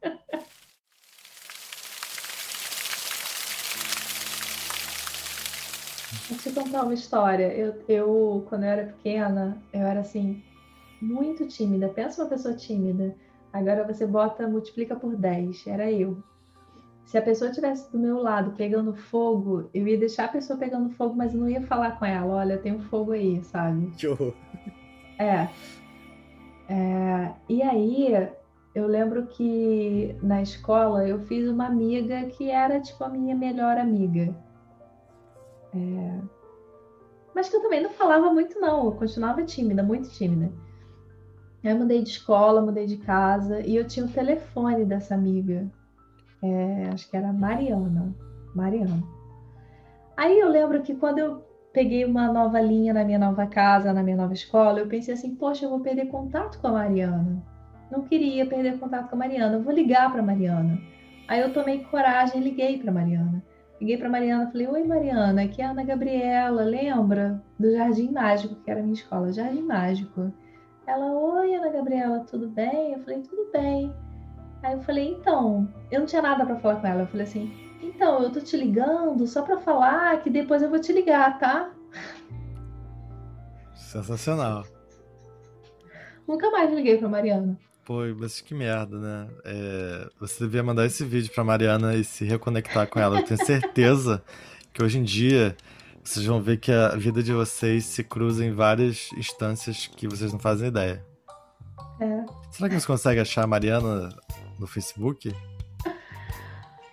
Vou 6.28 6.38
te 6.38 6.50
contar 6.52 6.84
uma 6.84 6.94
história. 6.94 7.52
Eu, 7.52 7.84
eu, 7.88 8.46
quando 8.48 8.62
eu 8.62 8.68
era 8.68 8.86
pequena, 8.92 9.60
eu 9.72 9.80
era 9.80 10.00
assim, 10.00 10.42
muito 11.00 11.46
tímida. 11.48 11.88
Pensa 11.88 12.22
uma 12.22 12.28
pessoa 12.28 12.54
tímida. 12.54 13.16
Agora 13.52 13.84
você 13.84 14.06
bota, 14.06 14.46
multiplica 14.46 14.94
por 14.94 15.16
10. 15.16 15.66
Era 15.66 15.90
eu. 15.90 16.22
Se 17.10 17.18
a 17.18 17.22
pessoa 17.22 17.48
estivesse 17.50 17.90
do 17.90 17.98
meu 17.98 18.22
lado 18.22 18.52
pegando 18.52 18.94
fogo, 18.94 19.68
eu 19.74 19.84
ia 19.84 19.98
deixar 19.98 20.26
a 20.26 20.28
pessoa 20.28 20.56
pegando 20.56 20.90
fogo, 20.90 21.16
mas 21.16 21.34
eu 21.34 21.40
não 21.40 21.50
ia 21.50 21.60
falar 21.60 21.98
com 21.98 22.04
ela: 22.04 22.36
olha, 22.36 22.56
tem 22.56 22.72
um 22.72 22.78
fogo 22.82 23.10
aí, 23.10 23.42
sabe? 23.42 23.90
Que 23.96 24.06
horror. 24.06 24.32
É. 25.18 25.48
é. 26.72 27.32
E 27.48 27.62
aí, 27.62 28.30
eu 28.76 28.86
lembro 28.86 29.26
que 29.26 30.14
na 30.22 30.40
escola 30.40 31.04
eu 31.04 31.18
fiz 31.22 31.48
uma 31.48 31.66
amiga 31.66 32.26
que 32.26 32.48
era 32.48 32.78
tipo 32.80 33.02
a 33.02 33.08
minha 33.08 33.34
melhor 33.34 33.76
amiga. 33.76 34.32
É... 35.74 36.20
Mas 37.34 37.48
que 37.48 37.56
eu 37.56 37.60
também 37.62 37.82
não 37.82 37.90
falava 37.90 38.32
muito, 38.32 38.60
não. 38.60 38.84
Eu 38.84 38.92
continuava 38.92 39.42
tímida, 39.42 39.82
muito 39.82 40.08
tímida. 40.10 40.52
Aí 41.64 41.72
eu 41.72 41.76
mudei 41.76 42.04
de 42.04 42.10
escola, 42.10 42.62
mudei 42.62 42.86
de 42.86 42.98
casa 42.98 43.60
e 43.66 43.74
eu 43.74 43.84
tinha 43.84 44.06
o 44.06 44.08
telefone 44.08 44.84
dessa 44.84 45.16
amiga. 45.16 45.68
É, 46.42 46.88
acho 46.92 47.08
que 47.10 47.16
era 47.16 47.32
Mariana. 47.32 48.14
Mariana. 48.54 49.02
Aí 50.16 50.38
eu 50.38 50.48
lembro 50.48 50.82
que 50.82 50.94
quando 50.94 51.18
eu 51.18 51.44
peguei 51.72 52.04
uma 52.04 52.32
nova 52.32 52.60
linha 52.60 52.92
na 52.92 53.04
minha 53.04 53.18
nova 53.18 53.46
casa, 53.46 53.92
na 53.92 54.02
minha 54.02 54.16
nova 54.16 54.32
escola, 54.32 54.80
eu 54.80 54.86
pensei 54.86 55.14
assim, 55.14 55.34
poxa, 55.34 55.64
eu 55.64 55.70
vou 55.70 55.80
perder 55.80 56.06
contato 56.06 56.58
com 56.58 56.68
a 56.68 56.72
Mariana. 56.72 57.42
Não 57.90 58.02
queria 58.02 58.46
perder 58.46 58.78
contato 58.78 59.08
com 59.08 59.16
a 59.16 59.18
Mariana, 59.18 59.56
eu 59.56 59.62
vou 59.62 59.72
ligar 59.72 60.10
para 60.10 60.20
a 60.20 60.24
Mariana. 60.24 60.78
Aí 61.28 61.40
eu 61.40 61.52
tomei 61.52 61.84
coragem 61.84 62.40
e 62.40 62.44
liguei 62.44 62.78
para 62.78 62.90
a 62.90 62.94
Mariana. 62.94 63.42
Liguei 63.80 63.96
para 63.96 64.08
a 64.08 64.10
Mariana, 64.10 64.50
falei: 64.50 64.68
"Oi, 64.68 64.84
Mariana, 64.84 65.42
aqui 65.42 65.62
é 65.62 65.64
a 65.64 65.70
Ana 65.70 65.84
Gabriela, 65.84 66.62
lembra 66.62 67.42
do 67.58 67.72
Jardim 67.72 68.10
Mágico, 68.10 68.56
que 68.56 68.70
era 68.70 68.80
a 68.80 68.82
minha 68.82 68.94
escola, 68.94 69.32
Jardim 69.32 69.62
Mágico?" 69.62 70.32
Ela: 70.86 71.06
"Oi, 71.12 71.54
Ana 71.54 71.70
Gabriela, 71.70 72.20
tudo 72.30 72.48
bem?" 72.48 72.92
Eu 72.92 73.00
falei: 73.00 73.20
"Tudo 73.22 73.50
bem." 73.52 73.92
Aí 74.62 74.74
eu 74.74 74.82
falei: 74.82 75.08
"Então, 75.08 75.68
eu 75.90 76.00
não 76.00 76.06
tinha 76.06 76.22
nada 76.22 76.44
para 76.44 76.56
falar 76.56 76.76
com 76.76 76.86
ela." 76.86 77.02
Eu 77.02 77.06
falei 77.06 77.26
assim: 77.26 77.70
então, 77.82 78.22
eu 78.22 78.30
tô 78.30 78.40
te 78.40 78.56
ligando 78.56 79.26
só 79.26 79.42
para 79.42 79.58
falar 79.58 80.22
que 80.22 80.30
depois 80.30 80.62
eu 80.62 80.70
vou 80.70 80.80
te 80.80 80.92
ligar, 80.92 81.38
tá? 81.38 81.70
Sensacional. 83.74 84.64
Nunca 86.26 86.50
mais 86.50 86.72
liguei 86.72 86.98
pra 86.98 87.08
Mariana. 87.08 87.58
Pô, 87.84 88.02
mas 88.16 88.40
que 88.40 88.54
merda, 88.54 88.98
né? 88.98 89.28
É, 89.44 90.08
você 90.20 90.44
devia 90.44 90.62
mandar 90.62 90.86
esse 90.86 91.04
vídeo 91.04 91.32
pra 91.32 91.42
Mariana 91.42 91.94
e 91.94 92.04
se 92.04 92.24
reconectar 92.24 92.86
com 92.86 93.00
ela. 93.00 93.18
Eu 93.18 93.24
tenho 93.24 93.44
certeza 93.44 94.22
que 94.72 94.82
hoje 94.82 94.98
em 94.98 95.02
dia 95.02 95.56
vocês 96.04 96.24
vão 96.24 96.40
ver 96.40 96.58
que 96.58 96.70
a 96.70 96.94
vida 96.94 97.22
de 97.22 97.32
vocês 97.32 97.84
se 97.84 98.04
cruza 98.04 98.44
em 98.44 98.52
várias 98.52 99.10
instâncias 99.14 99.86
que 99.88 100.06
vocês 100.06 100.32
não 100.32 100.38
fazem 100.38 100.68
ideia. 100.68 101.04
É. 102.00 102.24
Será 102.50 102.68
que 102.68 102.78
você 102.78 102.86
consegue 102.86 103.20
achar 103.20 103.44
a 103.44 103.46
Mariana 103.46 104.08
no 104.60 104.66
Facebook? 104.66 105.34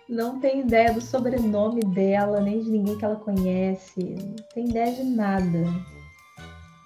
Não 0.08 0.40
tem 0.40 0.60
ideia 0.60 0.92
do 0.92 1.02
sobrenome 1.02 1.82
dela, 1.82 2.40
nem 2.40 2.62
de 2.62 2.70
ninguém 2.70 2.96
que 2.96 3.04
ela 3.04 3.16
conhece. 3.16 4.00
Não 4.00 4.44
tem 4.54 4.70
ideia 4.70 4.94
de 4.94 5.04
nada. 5.04 5.64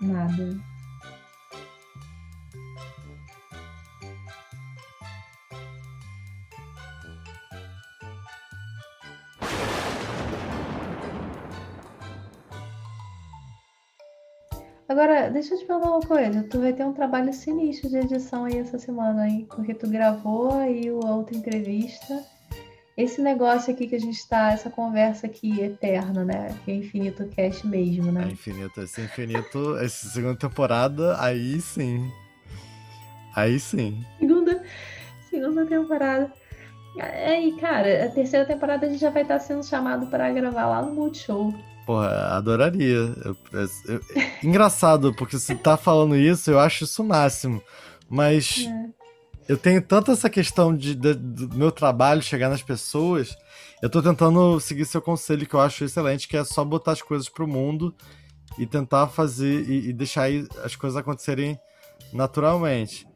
Nada. 0.01 0.72
Agora, 14.93 15.31
deixa 15.31 15.55
eu 15.55 15.59
te 15.59 15.65
perguntar 15.65 15.89
uma 15.89 16.01
coisa. 16.01 16.43
Tu 16.43 16.61
vai 16.61 16.75
ter 16.75 16.85
um 16.85 16.93
trabalho 16.93 17.33
sinistro 17.33 17.89
de 17.89 17.97
edição 17.97 18.45
aí 18.45 18.59
essa 18.59 18.79
semana, 18.79 19.27
hein? 19.27 19.47
Porque 19.49 19.73
tu 19.73 19.89
gravou 19.89 20.53
aí 20.53 20.87
a 20.87 21.15
outra 21.15 21.35
entrevista. 21.35 22.23
Esse 22.95 23.23
negócio 23.23 23.73
aqui 23.73 23.87
que 23.87 23.95
a 23.95 23.99
gente 23.99 24.29
tá, 24.29 24.53
essa 24.53 24.69
conversa 24.69 25.27
aqui 25.27 25.63
eterna, 25.63 26.27
né? 26.27 26.55
Que 26.63 26.73
é 26.73 26.75
Infinito 26.75 27.27
Cast 27.29 27.67
mesmo, 27.67 28.13
né? 28.13 28.27
É 28.29 28.33
infinito, 28.33 28.83
esse 28.83 29.01
infinito, 29.01 29.79
essa 29.79 30.11
segunda 30.11 30.37
temporada, 30.37 31.19
aí 31.19 31.59
sim. 31.59 32.13
Aí 33.35 33.59
sim. 33.59 34.05
Segunda, 34.19 34.63
segunda 35.31 35.65
temporada. 35.65 36.31
Aí, 37.01 37.57
cara, 37.59 38.05
a 38.05 38.11
terceira 38.11 38.45
temporada 38.45 38.85
a 38.85 38.91
gente 38.91 39.01
já 39.01 39.09
vai 39.09 39.23
estar 39.23 39.39
sendo 39.39 39.65
chamado 39.65 40.09
para 40.09 40.31
gravar 40.31 40.67
lá 40.67 40.83
no 40.83 40.93
Multishow. 40.93 41.51
Porra, 41.87 42.37
adoraria. 42.37 43.15
Engraçado, 44.43 45.15
porque 45.15 45.39
você 45.39 45.55
tá 45.55 45.77
falando 45.77 46.17
isso, 46.17 46.51
eu 46.51 46.59
acho 46.59 46.85
isso 46.85 47.03
o 47.03 47.07
máximo. 47.07 47.63
Mas 48.09 48.67
É. 48.67 49.53
eu 49.53 49.57
tenho 49.57 49.81
tanto 49.83 50.11
essa 50.11 50.29
questão 50.31 50.75
de, 50.77 50.95
de- 50.95 51.15
do 51.15 51.57
meu 51.57 51.71
trabalho 51.73 52.23
chegar 52.23 52.49
nas 52.49 52.63
pessoas. 52.63 53.37
Eu 53.83 53.91
tô 53.91 54.03
tentando 54.03 54.61
seguir 54.61 54.85
seu 54.85 55.01
conselho, 55.03 55.47
que 55.47 55.55
eu 55.55 55.61
acho 55.61 55.85
excelente, 55.85 56.29
que 56.29 56.37
é 56.37 56.45
só 56.45 56.65
botar 56.65 56.93
as 56.93 57.03
coisas 57.03 57.29
pro 57.29 57.49
mundo 57.49 57.95
e 58.59 58.67
tentar 58.67 59.09
fazer 59.09 59.69
e, 59.69 59.89
e 59.89 59.93
deixar 59.93 60.29
as 60.65 60.77
coisas 60.77 60.97
acontecerem 60.97 61.59
naturalmente. 62.13 63.07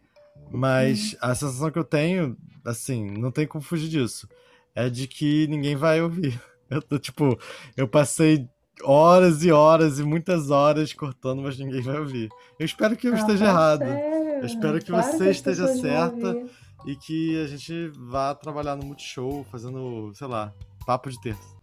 Mas 0.50 1.16
a 1.20 1.34
sensação 1.34 1.70
que 1.70 1.78
eu 1.78 1.84
tenho, 1.84 2.36
assim, 2.64 3.04
não 3.10 3.30
tem 3.30 3.46
como 3.46 3.62
fugir 3.62 3.88
disso, 3.88 4.28
é 4.74 4.88
de 4.88 5.06
que 5.06 5.46
ninguém 5.48 5.76
vai 5.76 6.00
ouvir. 6.02 6.40
Eu 6.68 6.82
tô 6.82 6.98
tipo, 6.98 7.38
eu 7.76 7.86
passei 7.86 8.48
horas 8.84 9.42
e 9.44 9.50
horas 9.50 9.98
e 9.98 10.02
muitas 10.04 10.50
horas 10.50 10.92
cortando, 10.92 11.42
mas 11.42 11.58
ninguém 11.58 11.80
vai 11.82 11.98
ouvir. 11.98 12.28
Eu 12.58 12.66
espero 12.66 12.96
que 12.96 13.08
eu 13.08 13.14
Ah, 13.14 13.16
esteja 13.16 13.44
tá 13.44 13.50
errado. 13.50 13.78
certo. 13.84 14.16
Eu 14.40 14.46
espero 14.46 14.78
que 14.80 14.86
Claro 14.86 15.02
você 15.12 15.24
as 15.30 15.36
esteja 15.36 15.66
certa. 15.68 16.36
e 16.86 16.94
que 16.94 17.42
a 17.42 17.46
gente 17.48 17.88
vá 17.98 18.34
trabalhar 18.34 18.76
no 18.76 18.84
Multishow, 18.84 19.44
fazendo, 19.50 20.12
sei 20.14 20.26
lá, 20.28 20.52
papo 20.86 21.10
de 21.10 21.20
terça. 21.20 21.56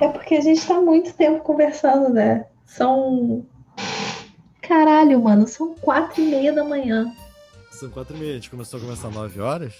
É 0.00 0.08
porque 0.08 0.34
a 0.34 0.40
gente 0.40 0.66
tá 0.66 0.80
muito 0.80 1.12
tempo 1.14 1.42
conversando, 1.44 2.08
né? 2.08 2.46
São. 2.66 3.46
Caralho, 4.60 5.22
mano, 5.22 5.46
são 5.46 5.74
quatro 5.74 6.20
e 6.20 6.26
meia 6.26 6.52
da 6.52 6.64
manhã. 6.64 7.12
São 7.70 7.88
quatro 7.90 8.16
e 8.16 8.18
meia, 8.18 8.32
a 8.32 8.34
gente 8.34 8.50
começou 8.50 8.78
a 8.78 8.82
começar 8.82 9.08
às 9.08 9.14
9 9.14 9.40
horas. 9.40 9.74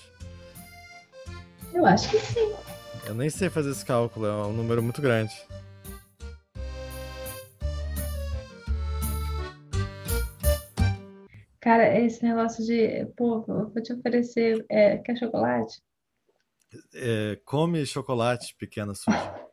Eu 1.75 1.87
acho 1.87 2.11
que 2.11 2.19
sim. 2.19 2.55
Eu 3.07 3.15
nem 3.15 3.31
sei 3.31 3.49
fazer 3.51 3.71
esse 3.71 3.85
cálculo, 3.85 4.27
é 4.27 4.47
um 4.47 4.53
número 4.53 4.83
muito 4.83 5.03
grande. 5.03 5.33
Cara, 11.61 11.99
esse 11.99 12.25
negócio 12.25 12.65
de. 12.65 13.07
Pô, 13.17 13.45
eu 13.47 13.71
vou 13.71 13.83
te 13.83 13.93
oferecer. 13.93 14.65
É, 14.69 14.99
quer 14.99 15.17
chocolate? 15.17 15.81
É, 16.95 17.39
come 17.45 17.87
chocolate, 17.87 18.55
pequena 18.59 18.95
suja. 18.95 19.52